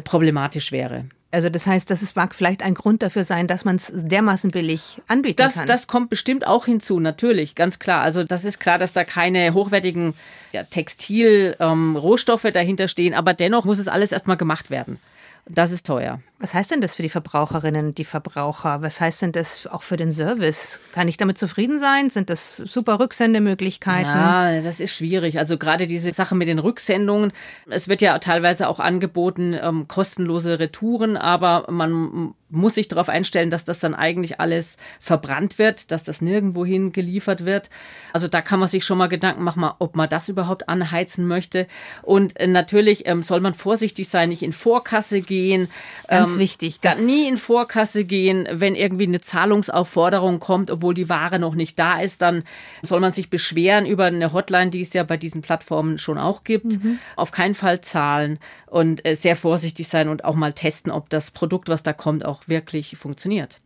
problematisch 0.03 0.71
wäre. 0.71 1.05
Also 1.29 1.49
das 1.49 1.67
heißt, 1.67 1.91
das 1.91 2.15
mag 2.15 2.33
vielleicht 2.33 2.63
ein 2.63 2.73
Grund 2.73 3.03
dafür 3.03 3.25
sein, 3.25 3.47
dass 3.47 3.65
man 3.65 3.75
es 3.75 3.91
dermaßen 3.93 4.51
billig 4.51 5.01
anbieten 5.07 5.37
das, 5.37 5.55
kann. 5.55 5.67
Das 5.67 5.87
kommt 5.87 6.09
bestimmt 6.09 6.47
auch 6.47 6.65
hinzu, 6.65 6.99
natürlich, 6.99 7.53
ganz 7.53 7.79
klar. 7.79 8.01
Also 8.01 8.23
das 8.23 8.45
ist 8.45 8.59
klar, 8.59 8.77
dass 8.77 8.93
da 8.93 9.03
keine 9.03 9.53
hochwertigen 9.53 10.13
ja, 10.53 10.63
Textilrohstoffe 10.63 12.45
ähm, 12.45 12.53
dahinter 12.53 12.87
stehen, 12.87 13.13
aber 13.13 13.33
dennoch 13.33 13.65
muss 13.65 13.77
es 13.77 13.89
alles 13.89 14.13
erstmal 14.13 14.37
gemacht 14.37 14.69
werden. 14.69 14.99
Das 15.49 15.71
ist 15.71 15.85
teuer. 15.85 16.21
Was 16.39 16.53
heißt 16.53 16.69
denn 16.69 16.81
das 16.81 16.95
für 16.95 17.01
die 17.01 17.09
Verbraucherinnen, 17.09 17.95
die 17.95 18.05
Verbraucher? 18.05 18.83
Was 18.83 19.01
heißt 19.01 19.23
denn 19.23 19.31
das 19.31 19.65
auch 19.65 19.81
für 19.81 19.97
den 19.97 20.11
Service? 20.11 20.79
Kann 20.93 21.07
ich 21.07 21.17
damit 21.17 21.39
zufrieden 21.39 21.79
sein? 21.79 22.11
Sind 22.11 22.29
das 22.29 22.57
super 22.57 22.99
Rücksendemöglichkeiten? 22.99 24.05
Ja, 24.05 24.61
das 24.61 24.79
ist 24.79 24.93
schwierig. 24.93 25.39
Also 25.39 25.57
gerade 25.57 25.87
diese 25.87 26.13
Sache 26.13 26.35
mit 26.35 26.47
den 26.47 26.59
Rücksendungen. 26.59 27.33
Es 27.67 27.87
wird 27.87 28.01
ja 28.01 28.19
teilweise 28.19 28.67
auch 28.67 28.79
angeboten, 28.79 29.57
ähm, 29.59 29.87
kostenlose 29.87 30.59
Retouren, 30.59 31.17
aber 31.17 31.71
man 31.71 32.35
muss 32.49 32.75
sich 32.75 32.87
darauf 32.87 33.09
einstellen, 33.09 33.49
dass 33.49 33.65
das 33.65 33.79
dann 33.79 33.93
eigentlich 33.93 34.39
alles 34.39 34.77
verbrannt 34.99 35.57
wird, 35.57 35.91
dass 35.91 36.03
das 36.03 36.21
nirgendwohin 36.21 36.93
geliefert 36.93 37.45
wird. 37.45 37.69
Also 38.13 38.27
da 38.27 38.41
kann 38.41 38.59
man 38.59 38.69
sich 38.69 38.85
schon 38.85 38.97
mal 38.97 39.07
Gedanken 39.07 39.43
machen, 39.43 39.69
ob 39.79 39.95
man 39.95 40.07
das 40.07 40.29
überhaupt 40.29 40.69
anheizen 40.69 41.27
möchte. 41.27 41.67
Und 42.03 42.39
äh, 42.39 42.47
natürlich 42.47 43.05
ähm, 43.05 43.23
soll 43.23 43.41
man 43.41 43.53
vorsichtig 43.53 44.07
sein, 44.07 44.29
nicht 44.29 44.43
in 44.43 44.53
Vorkasse 44.53 45.21
gehen. 45.21 45.69
Ähm, 46.07 46.26
Ganz 46.27 46.39
wichtig. 46.39 46.79
Das 46.81 47.01
nie 47.01 47.27
in 47.27 47.37
Vorkasse 47.37 48.05
gehen, 48.05 48.47
wenn 48.51 48.75
irgendwie 48.75 49.05
eine 49.05 49.21
Zahlungsaufforderung 49.21 50.39
kommt, 50.39 50.71
obwohl 50.71 50.93
die 50.93 51.09
Ware 51.09 51.39
noch 51.39 51.55
nicht 51.55 51.77
da 51.79 51.99
ist, 51.99 52.21
dann 52.21 52.43
soll 52.81 52.99
man 52.99 53.11
sich 53.11 53.29
beschweren 53.29 53.85
über 53.85 54.05
eine 54.05 54.33
Hotline, 54.33 54.71
die 54.71 54.81
es 54.81 54.93
ja 54.93 55.03
bei 55.03 55.17
diesen 55.17 55.41
Plattformen 55.41 55.97
schon 55.97 56.17
auch 56.17 56.43
gibt. 56.43 56.83
Mhm. 56.83 56.99
Auf 57.15 57.31
keinen 57.31 57.55
Fall 57.55 57.81
zahlen 57.81 58.39
und 58.67 59.05
äh, 59.05 59.15
sehr 59.15 59.35
vorsichtig 59.35 59.87
sein 59.87 60.09
und 60.09 60.25
auch 60.25 60.35
mal 60.35 60.53
testen, 60.53 60.91
ob 60.91 61.09
das 61.09 61.31
Produkt, 61.31 61.69
was 61.69 61.83
da 61.83 61.93
kommt, 61.93 62.25
auch 62.25 62.47
wirklich 62.47 62.97
funktioniert. 62.97 63.59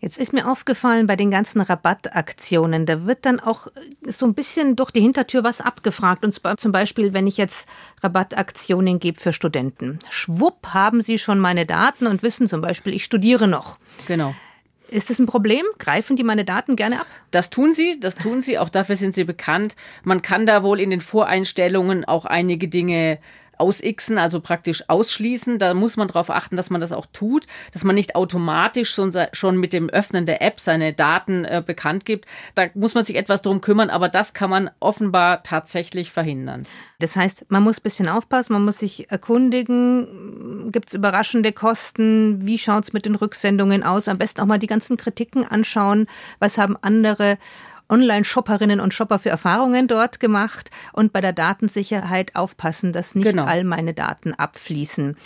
Jetzt 0.00 0.18
ist 0.18 0.32
mir 0.32 0.50
aufgefallen, 0.50 1.06
bei 1.06 1.14
den 1.14 1.30
ganzen 1.30 1.60
Rabattaktionen, 1.60 2.86
da 2.86 3.04
wird 3.04 3.26
dann 3.26 3.38
auch 3.38 3.66
so 4.06 4.24
ein 4.24 4.32
bisschen 4.32 4.74
durch 4.74 4.90
die 4.90 5.02
Hintertür 5.02 5.44
was 5.44 5.60
abgefragt. 5.60 6.24
Und 6.24 6.32
zwar 6.32 6.56
zum 6.56 6.72
Beispiel, 6.72 7.12
wenn 7.12 7.26
ich 7.26 7.36
jetzt 7.36 7.68
Rabattaktionen 8.02 8.98
gebe 8.98 9.20
für 9.20 9.34
Studenten. 9.34 9.98
Schwupp 10.08 10.68
haben 10.68 11.02
sie 11.02 11.18
schon 11.18 11.38
meine 11.38 11.66
Daten 11.66 12.06
und 12.06 12.22
wissen 12.22 12.48
zum 12.48 12.62
Beispiel, 12.62 12.94
ich 12.94 13.04
studiere 13.04 13.46
noch. 13.46 13.76
Genau. 14.06 14.34
Ist 14.88 15.10
das 15.10 15.18
ein 15.18 15.26
Problem? 15.26 15.66
Greifen 15.78 16.16
die 16.16 16.24
meine 16.24 16.46
Daten 16.46 16.76
gerne 16.76 17.02
ab? 17.02 17.06
Das 17.30 17.50
tun 17.50 17.74
sie, 17.74 18.00
das 18.00 18.14
tun 18.14 18.40
sie. 18.40 18.58
Auch 18.58 18.70
dafür 18.70 18.96
sind 18.96 19.14
sie 19.14 19.24
bekannt. 19.24 19.76
Man 20.02 20.22
kann 20.22 20.46
da 20.46 20.62
wohl 20.62 20.80
in 20.80 20.88
den 20.88 21.02
Voreinstellungen 21.02 22.06
auch 22.06 22.24
einige 22.24 22.68
Dinge 22.68 23.18
ausixen, 23.60 24.18
also 24.18 24.40
praktisch 24.40 24.84
ausschließen. 24.88 25.58
Da 25.58 25.74
muss 25.74 25.96
man 25.96 26.08
darauf 26.08 26.30
achten, 26.30 26.56
dass 26.56 26.70
man 26.70 26.80
das 26.80 26.92
auch 26.92 27.06
tut, 27.12 27.46
dass 27.72 27.84
man 27.84 27.94
nicht 27.94 28.16
automatisch 28.16 28.92
schon, 28.92 29.12
schon 29.32 29.58
mit 29.58 29.72
dem 29.72 29.90
Öffnen 29.90 30.26
der 30.26 30.42
App 30.42 30.60
seine 30.60 30.92
Daten 30.92 31.44
äh, 31.44 31.62
bekannt 31.64 32.04
gibt. 32.04 32.26
Da 32.54 32.66
muss 32.74 32.94
man 32.94 33.04
sich 33.04 33.16
etwas 33.16 33.42
drum 33.42 33.60
kümmern, 33.60 33.90
aber 33.90 34.08
das 34.08 34.34
kann 34.34 34.50
man 34.50 34.70
offenbar 34.80 35.42
tatsächlich 35.42 36.10
verhindern. 36.10 36.66
Das 36.98 37.16
heißt, 37.16 37.46
man 37.48 37.62
muss 37.62 37.78
ein 37.78 37.82
bisschen 37.82 38.08
aufpassen, 38.08 38.52
man 38.52 38.64
muss 38.64 38.78
sich 38.78 39.10
erkundigen, 39.10 40.70
gibt 40.70 40.88
es 40.88 40.94
überraschende 40.94 41.52
Kosten, 41.52 42.44
wie 42.46 42.58
schaut 42.58 42.84
es 42.84 42.92
mit 42.92 43.06
den 43.06 43.14
Rücksendungen 43.14 43.82
aus, 43.82 44.08
am 44.08 44.18
besten 44.18 44.40
auch 44.40 44.46
mal 44.46 44.58
die 44.58 44.66
ganzen 44.66 44.96
Kritiken 44.96 45.44
anschauen, 45.44 46.06
was 46.40 46.58
haben 46.58 46.76
andere 46.80 47.38
Online-Shopperinnen 47.90 48.80
und 48.80 48.94
Shopper 48.94 49.18
für 49.18 49.30
Erfahrungen 49.30 49.88
dort 49.88 50.20
gemacht 50.20 50.70
und 50.92 51.12
bei 51.12 51.20
der 51.20 51.32
Datensicherheit 51.32 52.36
aufpassen, 52.36 52.92
dass 52.92 53.14
nicht 53.14 53.30
genau. 53.30 53.44
all 53.44 53.64
meine 53.64 53.94
Daten 53.94 54.34
abfließen. 54.34 55.16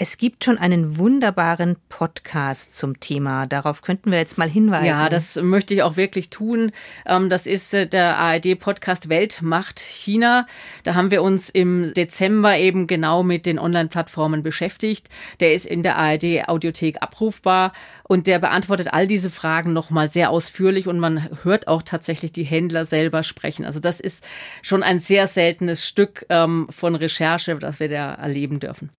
Es 0.00 0.16
gibt 0.16 0.44
schon 0.44 0.58
einen 0.58 0.96
wunderbaren 0.96 1.74
Podcast 1.88 2.78
zum 2.78 3.00
Thema. 3.00 3.48
Darauf 3.48 3.82
könnten 3.82 4.12
wir 4.12 4.18
jetzt 4.18 4.38
mal 4.38 4.48
hinweisen. 4.48 4.86
Ja, 4.86 5.08
das 5.08 5.34
möchte 5.34 5.74
ich 5.74 5.82
auch 5.82 5.96
wirklich 5.96 6.30
tun. 6.30 6.70
Ähm, 7.04 7.28
das 7.28 7.48
ist 7.48 7.74
äh, 7.74 7.84
der 7.84 8.16
ARD-Podcast 8.16 9.08
Weltmacht 9.08 9.80
China. 9.80 10.46
Da 10.84 10.94
haben 10.94 11.10
wir 11.10 11.20
uns 11.20 11.50
im 11.50 11.92
Dezember 11.94 12.56
eben 12.56 12.86
genau 12.86 13.24
mit 13.24 13.44
den 13.44 13.58
Online-Plattformen 13.58 14.44
beschäftigt. 14.44 15.08
Der 15.40 15.52
ist 15.52 15.66
in 15.66 15.82
der 15.82 15.96
ARD-Audiothek 15.98 17.02
abrufbar 17.02 17.72
und 18.04 18.28
der 18.28 18.38
beantwortet 18.38 18.92
all 18.92 19.08
diese 19.08 19.30
Fragen 19.30 19.72
nochmal 19.72 20.08
sehr 20.08 20.30
ausführlich 20.30 20.86
und 20.86 21.00
man 21.00 21.28
hört 21.42 21.66
auch 21.66 21.82
tatsächlich 21.82 22.30
die 22.30 22.44
Händler 22.44 22.84
selber 22.84 23.24
sprechen. 23.24 23.64
Also 23.64 23.80
das 23.80 23.98
ist 23.98 24.24
schon 24.62 24.84
ein 24.84 25.00
sehr 25.00 25.26
seltenes 25.26 25.84
Stück 25.84 26.24
ähm, 26.28 26.68
von 26.70 26.94
Recherche, 26.94 27.56
das 27.56 27.80
wir 27.80 27.88
da 27.88 28.14
erleben 28.14 28.60
dürfen. 28.60 28.92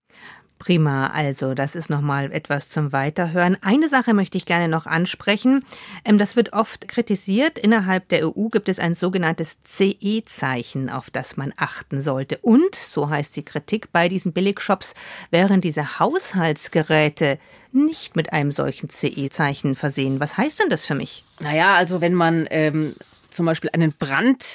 Prima, 0.59 1.07
also 1.07 1.53
das 1.53 1.73
ist 1.73 1.89
nochmal 1.89 2.33
etwas 2.33 2.67
zum 2.67 2.91
Weiterhören. 2.91 3.57
Eine 3.61 3.87
Sache 3.87 4.13
möchte 4.13 4.37
ich 4.37 4.45
gerne 4.45 4.67
noch 4.67 4.85
ansprechen. 4.85 5.63
Ähm, 6.03 6.17
das 6.17 6.35
wird 6.35 6.51
oft 6.51 6.89
kritisiert. 6.89 7.57
Innerhalb 7.57 8.09
der 8.09 8.27
EU 8.27 8.49
gibt 8.49 8.67
es 8.67 8.77
ein 8.77 8.93
sogenanntes 8.93 9.63
CE-Zeichen, 9.63 10.89
auf 10.89 11.09
das 11.09 11.37
man 11.37 11.53
achten 11.55 12.01
sollte. 12.01 12.37
Und, 12.41 12.75
so 12.75 13.09
heißt 13.09 13.37
die 13.37 13.43
Kritik, 13.43 13.91
bei 13.93 14.09
diesen 14.09 14.33
Billigshops 14.33 14.95
wären 15.31 15.61
diese 15.61 15.99
Haushaltsgeräte 15.99 17.39
nicht 17.71 18.17
mit 18.17 18.33
einem 18.33 18.51
solchen 18.51 18.89
CE-Zeichen 18.89 19.75
versehen. 19.75 20.19
Was 20.19 20.37
heißt 20.37 20.59
denn 20.59 20.69
das 20.69 20.83
für 20.83 20.95
mich? 20.95 21.23
Naja, 21.39 21.75
also 21.75 22.01
wenn 22.01 22.13
man 22.13 22.47
ähm, 22.49 22.95
zum 23.29 23.45
Beispiel 23.45 23.69
einen 23.73 23.93
Brand 23.93 24.45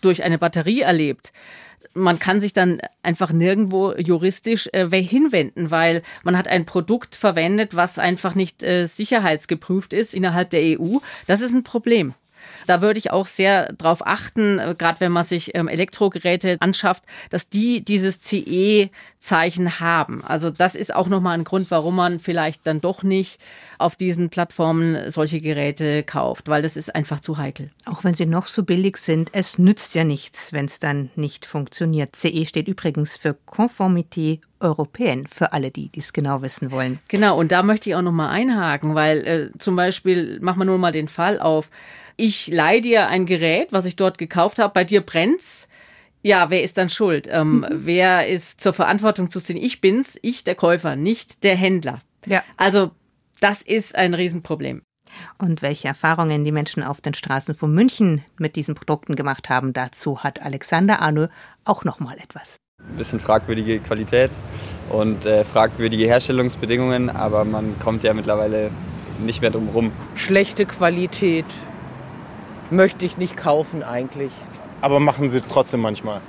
durch 0.00 0.22
eine 0.22 0.38
Batterie 0.38 0.82
erlebt, 0.82 1.32
man 1.94 2.18
kann 2.18 2.40
sich 2.40 2.52
dann 2.52 2.80
einfach 3.02 3.32
nirgendwo 3.32 3.94
juristisch 3.94 4.68
äh, 4.72 4.88
hinwenden, 5.02 5.70
weil 5.70 6.02
man 6.22 6.36
hat 6.36 6.48
ein 6.48 6.66
Produkt 6.66 7.14
verwendet, 7.14 7.74
was 7.74 7.98
einfach 7.98 8.34
nicht 8.34 8.62
äh, 8.62 8.86
sicherheitsgeprüft 8.86 9.92
ist 9.92 10.14
innerhalb 10.14 10.50
der 10.50 10.80
EU. 10.80 10.98
Das 11.26 11.40
ist 11.40 11.52
ein 11.52 11.64
Problem. 11.64 12.14
Da 12.66 12.82
würde 12.82 12.98
ich 12.98 13.10
auch 13.10 13.26
sehr 13.26 13.72
darauf 13.72 14.06
achten, 14.06 14.58
äh, 14.58 14.74
gerade 14.76 15.00
wenn 15.00 15.12
man 15.12 15.24
sich 15.24 15.54
ähm, 15.54 15.68
Elektrogeräte 15.68 16.56
anschafft, 16.60 17.04
dass 17.30 17.48
die 17.48 17.84
dieses 17.84 18.20
CE-Zeichen 18.20 19.80
haben. 19.80 20.24
Also 20.24 20.50
das 20.50 20.74
ist 20.74 20.94
auch 20.94 21.08
nochmal 21.08 21.38
ein 21.38 21.44
Grund, 21.44 21.70
warum 21.70 21.96
man 21.96 22.20
vielleicht 22.20 22.66
dann 22.66 22.80
doch 22.80 23.02
nicht 23.02 23.40
auf 23.78 23.96
diesen 23.96 24.30
Plattformen 24.30 25.10
solche 25.10 25.40
Geräte 25.40 26.02
kauft, 26.02 26.48
weil 26.48 26.62
das 26.62 26.76
ist 26.76 26.94
einfach 26.94 27.20
zu 27.20 27.38
heikel. 27.38 27.70
Auch 27.86 28.04
wenn 28.04 28.14
sie 28.14 28.26
noch 28.26 28.46
so 28.46 28.62
billig 28.62 28.96
sind, 28.98 29.30
es 29.32 29.58
nützt 29.58 29.94
ja 29.94 30.04
nichts, 30.04 30.52
wenn 30.52 30.66
es 30.66 30.78
dann 30.78 31.10
nicht 31.16 31.46
funktioniert. 31.46 32.16
CE 32.16 32.44
steht 32.46 32.68
übrigens 32.68 33.16
für 33.16 33.36
Conformité 33.46 34.40
Europäen, 34.60 35.26
für 35.26 35.52
alle, 35.52 35.70
die 35.70 35.88
dies 35.88 36.12
genau 36.12 36.42
wissen 36.42 36.70
wollen. 36.70 36.98
Genau, 37.08 37.38
und 37.38 37.52
da 37.52 37.62
möchte 37.62 37.90
ich 37.90 37.96
auch 37.96 38.02
nochmal 38.02 38.30
einhaken, 38.30 38.94
weil 38.94 39.26
äh, 39.26 39.58
zum 39.58 39.76
Beispiel, 39.76 40.38
machen 40.40 40.60
wir 40.60 40.64
nur 40.66 40.78
mal 40.78 40.92
den 40.92 41.08
Fall 41.08 41.40
auf, 41.40 41.70
ich 42.16 42.48
leihe 42.48 42.80
dir 42.80 43.08
ein 43.08 43.26
Gerät, 43.26 43.72
was 43.72 43.86
ich 43.86 43.96
dort 43.96 44.18
gekauft 44.18 44.58
habe, 44.58 44.74
bei 44.74 44.84
dir 44.84 45.00
brennt's. 45.00 45.68
Ja, 46.22 46.50
wer 46.50 46.62
ist 46.62 46.76
dann 46.76 46.90
schuld? 46.90 47.26
Ähm, 47.30 47.60
mhm. 47.60 47.66
Wer 47.70 48.28
ist 48.28 48.60
zur 48.60 48.74
Verantwortung 48.74 49.30
zu 49.30 49.40
ziehen? 49.40 49.56
Ich 49.56 49.80
bin's, 49.80 50.18
ich 50.20 50.44
der 50.44 50.54
Käufer, 50.54 50.96
nicht 50.96 51.44
der 51.44 51.56
Händler. 51.56 52.00
Ja. 52.26 52.42
Also 52.58 52.90
das 53.40 53.62
ist 53.62 53.96
ein 53.96 54.12
Riesenproblem. 54.12 54.82
Und 55.38 55.62
welche 55.62 55.88
Erfahrungen 55.88 56.44
die 56.44 56.52
Menschen 56.52 56.82
auf 56.82 57.00
den 57.00 57.14
Straßen 57.14 57.54
von 57.54 57.72
München 57.72 58.22
mit 58.38 58.54
diesen 58.56 58.74
Produkten 58.74 59.16
gemacht 59.16 59.48
haben, 59.48 59.72
dazu 59.72 60.22
hat 60.22 60.42
Alexander 60.42 61.00
Arnö 61.00 61.28
auch 61.64 61.84
noch 61.84 62.00
mal 62.00 62.16
etwas. 62.18 62.58
Ein 62.88 62.96
bisschen 62.96 63.20
fragwürdige 63.20 63.78
Qualität 63.80 64.30
und 64.88 65.24
äh, 65.26 65.44
fragwürdige 65.44 66.06
Herstellungsbedingungen, 66.06 67.10
aber 67.10 67.44
man 67.44 67.78
kommt 67.78 68.04
ja 68.04 68.14
mittlerweile 68.14 68.70
nicht 69.20 69.42
mehr 69.42 69.50
drum 69.50 69.68
rum. 69.68 69.92
Schlechte 70.14 70.66
Qualität 70.66 71.44
möchte 72.70 73.04
ich 73.04 73.16
nicht 73.16 73.36
kaufen 73.36 73.82
eigentlich. 73.82 74.32
Aber 74.80 75.00
machen 75.00 75.28
sie 75.28 75.40
trotzdem 75.40 75.80
manchmal. 75.80 76.20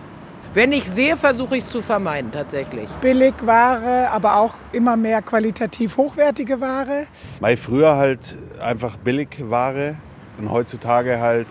Wenn 0.54 0.74
ich 0.74 0.84
sehe, 0.84 1.16
versuche 1.16 1.56
ich 1.56 1.64
es 1.64 1.70
zu 1.70 1.82
vermeiden 1.82 2.32
tatsächlich. 2.32 2.90
Billigware, 3.00 4.10
aber 4.12 4.36
auch 4.36 4.56
immer 4.74 4.98
mehr 4.98 5.22
qualitativ 5.22 5.96
hochwertige 5.96 6.60
Ware. 6.60 7.08
Weil 7.40 7.56
früher 7.56 7.96
halt 7.96 8.36
einfach 8.60 8.98
Billigware 8.98 9.96
und 10.38 10.52
heutzutage 10.52 11.22
halt 11.22 11.48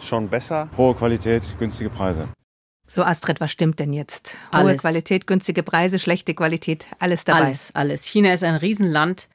schon 0.00 0.28
besser. 0.28 0.70
Hohe 0.78 0.94
Qualität, 0.94 1.42
günstige 1.58 1.90
Preise. 1.90 2.28
So 2.86 3.02
Astrid, 3.02 3.40
was 3.40 3.50
stimmt 3.50 3.80
denn 3.80 3.92
jetzt? 3.92 4.36
Hohe 4.52 4.60
alles. 4.60 4.80
Qualität, 4.80 5.26
günstige 5.26 5.62
Preise, 5.62 5.98
schlechte 5.98 6.34
Qualität, 6.34 6.86
alles 6.98 7.24
dabei. 7.24 7.46
Alles, 7.46 7.70
alles. 7.74 8.04
China 8.04 8.32
ist 8.32 8.44
ein 8.44 8.54
Riesenland. 8.56 9.28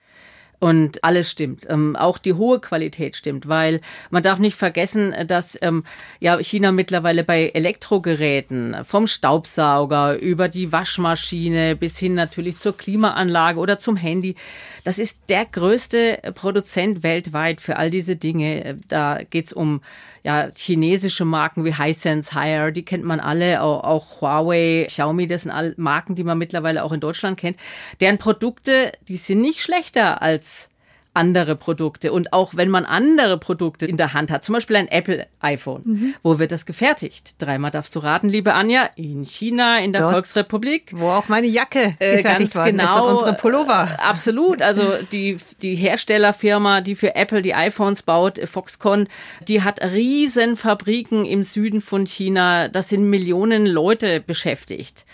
Und 0.61 1.03
alles 1.03 1.31
stimmt. 1.31 1.65
Ähm, 1.71 1.95
auch 1.95 2.19
die 2.19 2.33
hohe 2.33 2.59
Qualität 2.59 3.15
stimmt, 3.15 3.47
weil 3.47 3.81
man 4.11 4.21
darf 4.21 4.37
nicht 4.37 4.55
vergessen, 4.55 5.11
dass 5.25 5.57
ähm, 5.63 5.83
ja 6.19 6.37
China 6.37 6.71
mittlerweile 6.71 7.23
bei 7.23 7.49
Elektrogeräten 7.49 8.85
vom 8.85 9.07
Staubsauger 9.07 10.19
über 10.19 10.49
die 10.49 10.71
Waschmaschine 10.71 11.75
bis 11.75 11.97
hin 11.97 12.13
natürlich 12.13 12.59
zur 12.59 12.77
Klimaanlage 12.77 13.57
oder 13.57 13.79
zum 13.79 13.95
Handy, 13.95 14.35
das 14.83 14.99
ist 14.99 15.19
der 15.29 15.45
größte 15.45 16.33
Produzent 16.33 17.03
weltweit 17.03 17.61
für 17.61 17.77
all 17.77 17.89
diese 17.89 18.15
Dinge. 18.15 18.79
Da 18.87 19.19
geht's 19.29 19.53
um 19.53 19.81
ja, 20.23 20.49
chinesische 20.55 21.25
Marken 21.25 21.65
wie 21.65 21.75
Hisense, 21.75 22.33
Haier, 22.33 22.71
die 22.71 22.85
kennt 22.85 23.03
man 23.03 23.19
alle, 23.19 23.61
auch, 23.61 23.83
auch 23.83 24.21
Huawei, 24.21 24.85
Xiaomi, 24.87 25.27
das 25.27 25.43
sind 25.43 25.51
alle 25.51 25.73
Marken, 25.77 26.15
die 26.15 26.23
man 26.23 26.37
mittlerweile 26.37 26.83
auch 26.83 26.91
in 26.91 26.99
Deutschland 26.99 27.39
kennt. 27.39 27.57
Deren 27.99 28.17
Produkte, 28.17 28.91
die 29.07 29.17
sind 29.17 29.41
nicht 29.41 29.61
schlechter 29.61 30.21
als 30.21 30.70
andere 31.13 31.55
Produkte. 31.55 32.11
Und 32.11 32.31
auch 32.31 32.55
wenn 32.55 32.69
man 32.69 32.85
andere 32.85 33.37
Produkte 33.37 33.85
in 33.85 33.97
der 33.97 34.13
Hand 34.13 34.31
hat, 34.31 34.43
zum 34.43 34.53
Beispiel 34.53 34.77
ein 34.77 34.87
Apple 34.87 35.27
iPhone, 35.39 35.81
mhm. 35.83 36.13
wo 36.23 36.39
wird 36.39 36.51
das 36.51 36.65
gefertigt? 36.65 37.35
Dreimal 37.39 37.71
darfst 37.71 37.95
du 37.95 37.99
raten, 37.99 38.29
liebe 38.29 38.53
Anja, 38.53 38.89
in 38.95 39.25
China, 39.25 39.79
in 39.79 39.91
der 39.91 40.03
Dort, 40.03 40.13
Volksrepublik. 40.13 40.93
Wo 40.95 41.09
auch 41.09 41.27
meine 41.27 41.47
Jacke 41.47 41.95
äh, 41.99 42.17
gefertigt 42.17 42.53
äh, 42.53 42.59
worden 42.59 42.77
genau, 42.77 42.83
ist, 42.83 42.95
doch 42.95 43.11
unsere 43.11 43.33
Pullover. 43.33 43.89
Äh, 43.91 44.01
absolut. 44.01 44.61
Also 44.61 44.93
die, 45.11 45.37
die 45.61 45.75
Herstellerfirma, 45.75 46.81
die 46.81 46.95
für 46.95 47.15
Apple 47.15 47.41
die 47.41 47.55
iPhones 47.55 48.03
baut, 48.03 48.39
Foxconn, 48.45 49.07
die 49.47 49.63
hat 49.63 49.81
riesen 49.81 50.55
Fabriken 50.55 51.25
im 51.25 51.43
Süden 51.43 51.81
von 51.81 52.05
China. 52.05 52.69
Das 52.69 52.89
sind 52.89 53.03
Millionen 53.09 53.65
Leute 53.65 54.21
beschäftigt. 54.21 55.05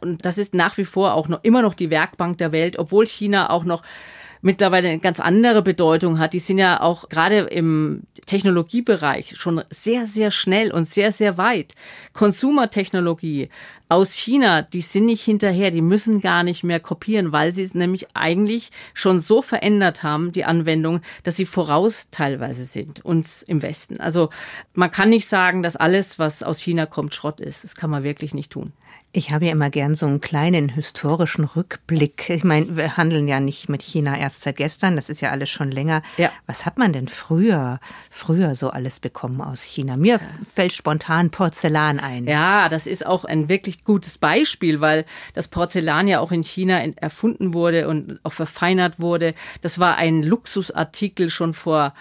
Und 0.00 0.26
das 0.26 0.36
ist 0.36 0.54
nach 0.54 0.76
wie 0.76 0.84
vor 0.84 1.14
auch 1.14 1.28
noch 1.28 1.42
immer 1.42 1.62
noch 1.62 1.74
die 1.74 1.88
Werkbank 1.88 2.36
der 2.38 2.52
Welt, 2.52 2.78
obwohl 2.78 3.06
China 3.06 3.48
auch 3.48 3.64
noch 3.64 3.82
mittlerweile 4.46 4.88
eine 4.88 5.00
ganz 5.00 5.18
andere 5.18 5.60
Bedeutung 5.60 6.20
hat. 6.20 6.32
Die 6.32 6.38
sind 6.38 6.58
ja 6.58 6.80
auch 6.80 7.08
gerade 7.08 7.38
im 7.40 8.04
Technologiebereich 8.26 9.36
schon 9.36 9.62
sehr, 9.70 10.06
sehr 10.06 10.30
schnell 10.30 10.72
und 10.72 10.88
sehr, 10.88 11.10
sehr 11.10 11.36
weit. 11.36 11.74
Konsumertechnologie 12.12 13.50
aus 13.88 14.14
China, 14.14 14.62
die 14.62 14.80
sind 14.80 15.06
nicht 15.06 15.22
hinterher, 15.22 15.70
die 15.70 15.82
müssen 15.82 16.20
gar 16.20 16.42
nicht 16.42 16.64
mehr 16.64 16.80
kopieren, 16.80 17.32
weil 17.32 17.52
sie 17.52 17.62
es 17.62 17.74
nämlich 17.74 18.08
eigentlich 18.14 18.70
schon 18.94 19.20
so 19.20 19.42
verändert 19.42 20.02
haben, 20.02 20.32
die 20.32 20.44
Anwendung, 20.44 21.00
dass 21.22 21.36
sie 21.36 21.46
voraus 21.46 22.08
teilweise 22.10 22.64
sind, 22.64 23.04
uns 23.04 23.42
im 23.42 23.62
Westen. 23.62 24.00
Also 24.00 24.30
man 24.74 24.90
kann 24.90 25.10
nicht 25.10 25.28
sagen, 25.28 25.62
dass 25.62 25.76
alles, 25.76 26.18
was 26.18 26.42
aus 26.42 26.58
China 26.58 26.86
kommt, 26.86 27.14
Schrott 27.14 27.40
ist. 27.40 27.64
Das 27.64 27.76
kann 27.76 27.90
man 27.90 28.02
wirklich 28.02 28.34
nicht 28.34 28.50
tun. 28.50 28.72
Ich 29.12 29.32
habe 29.32 29.46
ja 29.46 29.52
immer 29.52 29.70
gern 29.70 29.94
so 29.94 30.04
einen 30.04 30.20
kleinen 30.20 30.68
historischen 30.68 31.44
Rückblick. 31.44 32.28
Ich 32.28 32.44
meine, 32.44 32.76
wir 32.76 32.98
handeln 32.98 33.28
ja 33.28 33.40
nicht 33.40 33.70
mit 33.70 33.80
China 33.80 34.18
erst 34.18 34.42
seit 34.42 34.56
gestern, 34.56 34.94
das 34.94 35.08
ist 35.08 35.22
ja 35.22 35.30
alles 35.30 35.48
schon 35.48 35.70
länger. 35.70 36.02
Ja. 36.18 36.30
Was 36.46 36.66
hat 36.66 36.76
man 36.76 36.92
denn 36.92 37.08
früher, 37.08 37.80
früher 38.10 38.54
so 38.54 38.68
alles 38.68 39.00
bekommen 39.00 39.40
aus 39.40 39.62
China? 39.62 39.96
Mir 39.96 40.16
ja. 40.16 40.20
fällt 40.44 40.74
spontan 40.74 41.30
Porzellan 41.30 41.98
ein. 41.98 42.26
Ja, 42.26 42.68
das 42.68 42.86
ist 42.86 43.06
auch 43.06 43.24
ein 43.24 43.48
wirklich 43.48 43.75
gutes 43.84 44.18
Beispiel, 44.18 44.80
weil 44.80 45.04
das 45.34 45.48
Porzellan 45.48 46.08
ja 46.08 46.20
auch 46.20 46.32
in 46.32 46.42
China 46.42 46.78
erfunden 46.78 47.54
wurde 47.54 47.88
und 47.88 48.20
auch 48.22 48.32
verfeinert 48.32 49.00
wurde. 49.00 49.34
Das 49.60 49.78
war 49.78 49.96
ein 49.96 50.22
Luxusartikel 50.22 51.30
schon 51.30 51.54
vor 51.54 51.94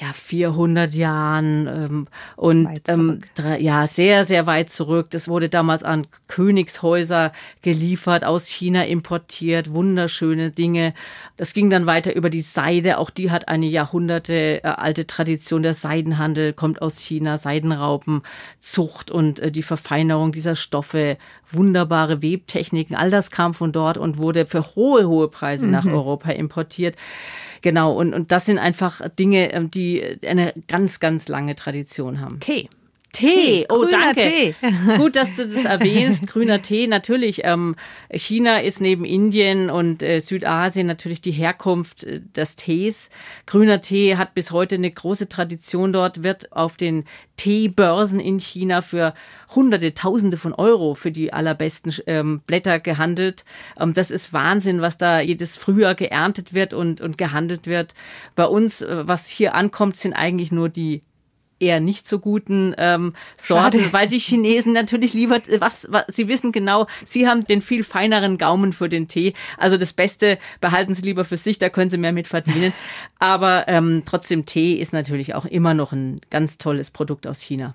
ja 0.00 0.12
400 0.12 0.94
Jahren 0.94 1.66
ähm, 1.66 2.06
und 2.36 2.68
ähm, 2.88 3.22
ja 3.58 3.86
sehr 3.86 4.24
sehr 4.24 4.46
weit 4.46 4.70
zurück. 4.70 5.08
Das 5.10 5.28
wurde 5.28 5.48
damals 5.48 5.82
an 5.82 6.06
Königshäuser 6.28 7.32
geliefert, 7.62 8.24
aus 8.24 8.46
China 8.46 8.84
importiert, 8.84 9.72
wunderschöne 9.72 10.50
Dinge. 10.50 10.94
Das 11.36 11.54
ging 11.54 11.70
dann 11.70 11.86
weiter 11.86 12.14
über 12.14 12.30
die 12.30 12.40
Seide. 12.40 12.98
Auch 12.98 13.10
die 13.10 13.30
hat 13.30 13.48
eine 13.48 13.66
Jahrhunderte 13.66 14.62
äh, 14.62 14.68
alte 14.68 15.06
Tradition. 15.06 15.62
Der 15.62 15.74
Seidenhandel 15.74 16.52
kommt 16.52 16.82
aus 16.82 16.98
China, 16.98 17.38
Seidenraupen, 17.38 18.22
Zucht 18.58 19.10
und 19.10 19.38
äh, 19.38 19.50
die 19.50 19.62
Verfeinerung 19.62 20.32
dieser 20.32 20.56
Stoffe, 20.56 21.16
wunderbare 21.48 22.22
Webtechniken. 22.22 22.96
All 22.96 23.10
das 23.10 23.30
kam 23.30 23.54
von 23.54 23.72
dort 23.72 23.98
und 23.98 24.18
wurde 24.18 24.46
für 24.46 24.74
hohe 24.74 25.08
hohe 25.08 25.28
Preise 25.28 25.66
mhm. 25.66 25.72
nach 25.72 25.86
Europa 25.86 26.30
importiert. 26.30 26.96
Genau, 27.62 27.92
und, 27.94 28.14
und 28.14 28.32
das 28.32 28.46
sind 28.46 28.58
einfach 28.58 29.00
Dinge, 29.18 29.52
ähm, 29.52 29.70
die 29.70 30.18
eine 30.26 30.54
ganz, 30.68 31.00
ganz 31.00 31.28
lange 31.28 31.54
Tradition 31.56 32.20
haben. 32.20 32.40
Tee. 32.40 32.68
Tee, 33.16 33.66
oh 33.70 33.80
grüner 33.80 34.14
danke. 34.14 34.20
Tee. 34.20 34.54
Gut, 34.98 35.16
dass 35.16 35.34
du 35.36 35.42
das 35.42 35.64
erwähnst. 35.64 36.26
Grüner 36.26 36.60
Tee, 36.60 36.86
natürlich. 36.86 37.40
Ähm, 37.44 37.74
China 38.10 38.58
ist 38.58 38.80
neben 38.82 39.06
Indien 39.06 39.70
und 39.70 40.02
äh, 40.02 40.20
Südasien 40.20 40.86
natürlich 40.86 41.22
die 41.22 41.32
Herkunft 41.32 42.04
äh, 42.04 42.20
des 42.20 42.56
Tees. 42.56 43.08
Grüner 43.46 43.80
Tee 43.80 44.16
hat 44.16 44.34
bis 44.34 44.50
heute 44.50 44.74
eine 44.74 44.90
große 44.90 45.30
Tradition 45.30 45.94
dort, 45.94 46.22
wird 46.22 46.52
auf 46.52 46.76
den 46.76 47.04
Teebörsen 47.36 48.20
in 48.20 48.38
China 48.38 48.82
für 48.82 49.14
Hunderte, 49.54 49.94
Tausende 49.94 50.36
von 50.36 50.52
Euro 50.52 50.94
für 50.94 51.10
die 51.10 51.32
allerbesten 51.32 51.94
ähm, 52.06 52.42
Blätter 52.46 52.80
gehandelt. 52.80 53.44
Ähm, 53.80 53.94
das 53.94 54.10
ist 54.10 54.34
Wahnsinn, 54.34 54.82
was 54.82 54.98
da 54.98 55.20
jedes 55.20 55.56
Frühjahr 55.56 55.94
geerntet 55.94 56.52
wird 56.52 56.74
und, 56.74 57.00
und 57.00 57.16
gehandelt 57.16 57.66
wird. 57.66 57.94
Bei 58.34 58.44
uns, 58.44 58.82
äh, 58.82 59.08
was 59.08 59.26
hier 59.26 59.54
ankommt, 59.54 59.96
sind 59.96 60.12
eigentlich 60.12 60.52
nur 60.52 60.68
die 60.68 61.02
eher 61.58 61.80
nicht 61.80 62.06
so 62.06 62.18
guten 62.18 62.74
ähm, 62.78 63.12
Sorten, 63.38 63.80
Schade. 63.80 63.92
weil 63.92 64.08
die 64.08 64.18
Chinesen 64.18 64.72
natürlich 64.72 65.14
lieber 65.14 65.40
was, 65.58 65.88
was 65.90 66.04
sie 66.08 66.28
wissen 66.28 66.52
genau, 66.52 66.86
sie 67.04 67.28
haben 67.28 67.44
den 67.46 67.62
viel 67.62 67.84
feineren 67.84 68.38
Gaumen 68.38 68.72
für 68.72 68.88
den 68.88 69.08
Tee. 69.08 69.34
Also 69.56 69.76
das 69.76 69.92
Beste 69.92 70.38
behalten 70.60 70.94
sie 70.94 71.02
lieber 71.02 71.24
für 71.24 71.36
sich, 71.36 71.58
da 71.58 71.68
können 71.68 71.90
sie 71.90 71.98
mehr 71.98 72.12
mit 72.12 72.28
verdienen. 72.28 72.72
Aber 73.18 73.68
ähm, 73.68 74.02
trotzdem 74.04 74.44
Tee 74.44 74.74
ist 74.74 74.92
natürlich 74.92 75.34
auch 75.34 75.44
immer 75.44 75.74
noch 75.74 75.92
ein 75.92 76.16
ganz 76.30 76.58
tolles 76.58 76.90
Produkt 76.90 77.26
aus 77.26 77.40
China. 77.40 77.74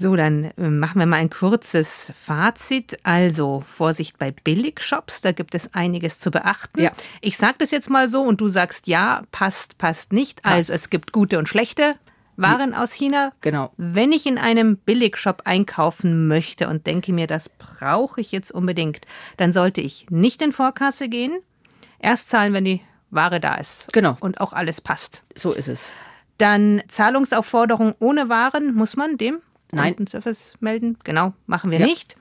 So, 0.00 0.14
dann 0.14 0.52
äh, 0.56 0.68
machen 0.68 1.00
wir 1.00 1.06
mal 1.06 1.16
ein 1.16 1.28
kurzes 1.28 2.12
Fazit. 2.14 2.98
Also 3.02 3.64
Vorsicht 3.66 4.16
bei 4.16 4.30
Billigshops, 4.30 5.22
da 5.22 5.32
gibt 5.32 5.56
es 5.56 5.74
einiges 5.74 6.20
zu 6.20 6.30
beachten. 6.30 6.80
Ja. 6.80 6.92
Ich 7.20 7.36
sage 7.36 7.56
das 7.58 7.72
jetzt 7.72 7.90
mal 7.90 8.06
so 8.06 8.22
und 8.22 8.40
du 8.40 8.48
sagst 8.48 8.86
ja, 8.86 9.24
passt, 9.32 9.76
passt 9.76 10.12
nicht. 10.12 10.42
Passt. 10.44 10.54
Also 10.54 10.72
es 10.74 10.90
gibt 10.90 11.10
gute 11.10 11.36
und 11.36 11.48
schlechte 11.48 11.96
Waren 12.40 12.72
aus 12.72 12.92
China. 12.92 13.32
Genau. 13.40 13.72
Wenn 13.76 14.12
ich 14.12 14.24
in 14.24 14.38
einem 14.38 14.76
Billigshop 14.76 15.42
einkaufen 15.44 16.28
möchte 16.28 16.68
und 16.68 16.86
denke 16.86 17.12
mir, 17.12 17.26
das 17.26 17.48
brauche 17.48 18.20
ich 18.20 18.30
jetzt 18.32 18.52
unbedingt, 18.52 19.00
dann 19.36 19.52
sollte 19.52 19.80
ich 19.80 20.06
nicht 20.08 20.40
in 20.40 20.52
Vorkasse 20.52 21.08
gehen. 21.08 21.38
Erst 21.98 22.28
zahlen, 22.28 22.52
wenn 22.52 22.64
die 22.64 22.80
Ware 23.10 23.40
da 23.40 23.56
ist. 23.56 23.92
Genau. 23.92 24.16
Und 24.20 24.40
auch 24.40 24.52
alles 24.52 24.80
passt. 24.80 25.24
So 25.34 25.52
ist 25.52 25.68
es. 25.68 25.92
Dann 26.38 26.82
Zahlungsaufforderung 26.88 27.94
ohne 27.98 28.28
Waren 28.28 28.74
muss 28.74 28.96
man 28.96 29.16
dem 29.16 29.38
Nein. 29.72 29.96
Kundenservice 29.96 30.54
melden. 30.60 30.96
Genau, 31.04 31.32
machen 31.46 31.70
wir 31.70 31.80
Ja. 31.80 31.86
nicht. 31.86 32.16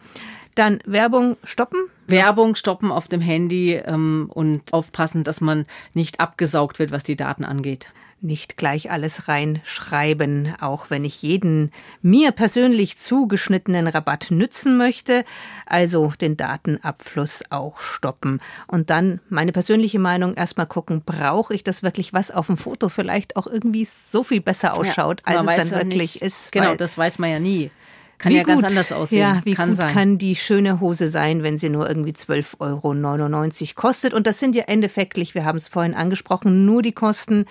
Dann 0.56 0.80
Werbung 0.86 1.38
stoppen. 1.44 1.80
Werbung 2.08 2.56
stoppen 2.56 2.92
auf 2.92 3.08
dem 3.08 3.22
Handy 3.22 3.74
ähm, 3.76 4.32
und 4.34 4.74
aufpassen, 4.74 5.24
dass 5.24 5.40
man 5.40 5.68
nicht 5.94 6.20
abgesaugt 6.20 6.80
wird, 6.80 6.90
was 6.90 7.04
die 7.04 7.16
Daten 7.16 7.46
angeht. 7.46 7.92
Nicht 8.20 8.58
gleich 8.58 8.90
alles 8.90 9.28
reinschreiben, 9.28 10.56
auch 10.60 10.90
wenn 10.90 11.06
ich 11.06 11.22
jeden 11.22 11.72
mir 12.02 12.32
persönlich 12.32 12.98
zugeschnittenen 12.98 13.88
Rabatt 13.88 14.32
nützen 14.32 14.76
möchte. 14.76 15.24
Also 15.68 16.12
den 16.20 16.36
Datenabfluss 16.36 17.44
auch 17.52 17.80
stoppen. 17.80 18.40
Und 18.66 18.90
dann 18.90 19.20
meine 19.30 19.52
persönliche 19.52 20.00
Meinung 20.00 20.34
erstmal 20.34 20.66
gucken, 20.66 21.04
brauche 21.06 21.54
ich 21.54 21.64
das 21.64 21.84
wirklich, 21.84 22.12
was 22.12 22.32
auf 22.32 22.48
dem 22.48 22.58
Foto 22.58 22.90
vielleicht 22.90 23.36
auch 23.36 23.46
irgendwie 23.46 23.88
so 24.12 24.24
viel 24.24 24.42
besser 24.42 24.74
ausschaut, 24.74 25.22
Ja, 25.28 25.38
als 25.38 25.52
es 25.52 25.70
dann 25.70 25.70
ja 25.70 25.86
wirklich 25.86 26.14
nicht. 26.16 26.22
ist. 26.24 26.52
Genau, 26.52 26.74
das 26.74 26.98
weiß 26.98 27.20
man 27.20 27.30
ja 27.30 27.40
nie. 27.40 27.70
Kann 28.18 28.32
wie 28.32 28.38
ja 28.38 28.44
gut, 28.44 28.62
ganz 28.62 28.74
anders 28.74 28.92
aussehen. 28.92 29.20
Ja, 29.20 29.42
wie 29.44 29.54
kann 29.54 29.70
gut 29.70 29.78
sein. 29.78 29.94
kann 29.94 30.18
die 30.18 30.36
schöne 30.36 30.80
Hose 30.80 31.10
sein, 31.10 31.44
wenn 31.44 31.60
sie 31.60 31.70
nur 31.70 31.88
irgendwie 31.88 32.12
12,99 32.12 32.58
Euro 32.60 33.74
kostet. 33.76 34.14
Und 34.14 34.26
das 34.26 34.40
sind 34.40 34.56
ja 34.56 34.64
endeffektlich, 34.64 35.36
wir 35.36 35.46
haben 35.46 35.58
es 35.58 35.68
vorhin 35.68 35.94
angesprochen, 35.94 36.66
nur 36.66 36.82
die 36.82 36.94
Kosten, 36.94 37.46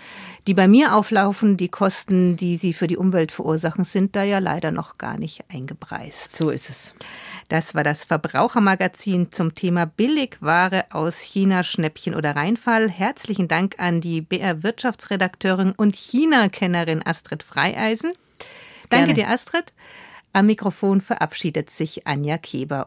die 0.49 0.55
bei 0.55 0.67
mir 0.67 0.95
auflaufen. 0.95 1.57
Die 1.57 1.69
Kosten, 1.69 2.37
die 2.37 2.57
sie 2.57 2.73
für 2.73 2.89
die 2.89 2.97
Umwelt 2.97 3.31
verursachen, 3.31 3.85
sind 3.85 4.17
da 4.17 4.25
ja 4.25 4.39
leider 4.39 4.73
noch 4.73 4.99
gar 4.99 5.19
nicht 5.19 5.45
eingepreist. 5.53 6.37
So 6.37 6.51
ist 6.51 6.69
es. 6.69 6.95
Das 7.49 7.77
war 7.77 7.85
das 7.85 8.05
Verbrauchermagazin 8.05 9.31
zum 9.31 9.55
Thema 9.55 9.87
Billigware 9.87 10.87
aus 10.91 11.21
China, 11.21 11.63
Schnäppchen 11.63 12.17
oder 12.17 12.35
Reinfall. 12.35 12.91
Herzlichen 12.91 13.47
Dank 13.47 13.77
an 13.79 14.01
die 14.01 14.21
BR 14.21 14.65
Wirtschaftsredakteurin 14.65 15.71
und 15.77 15.95
China-Kennerin 15.95 17.07
Astrid 17.07 17.45
Freieisen. 17.45 18.15
Danke 18.91 19.15
Gerne. 19.15 19.15
dir, 19.15 19.29
Astrid. 19.29 19.73
Am 20.33 20.47
Mikrofon 20.47 21.01
verabschiedet 21.01 21.71
sich 21.71 22.07
Anja 22.07 22.37
Keber. 22.39 22.85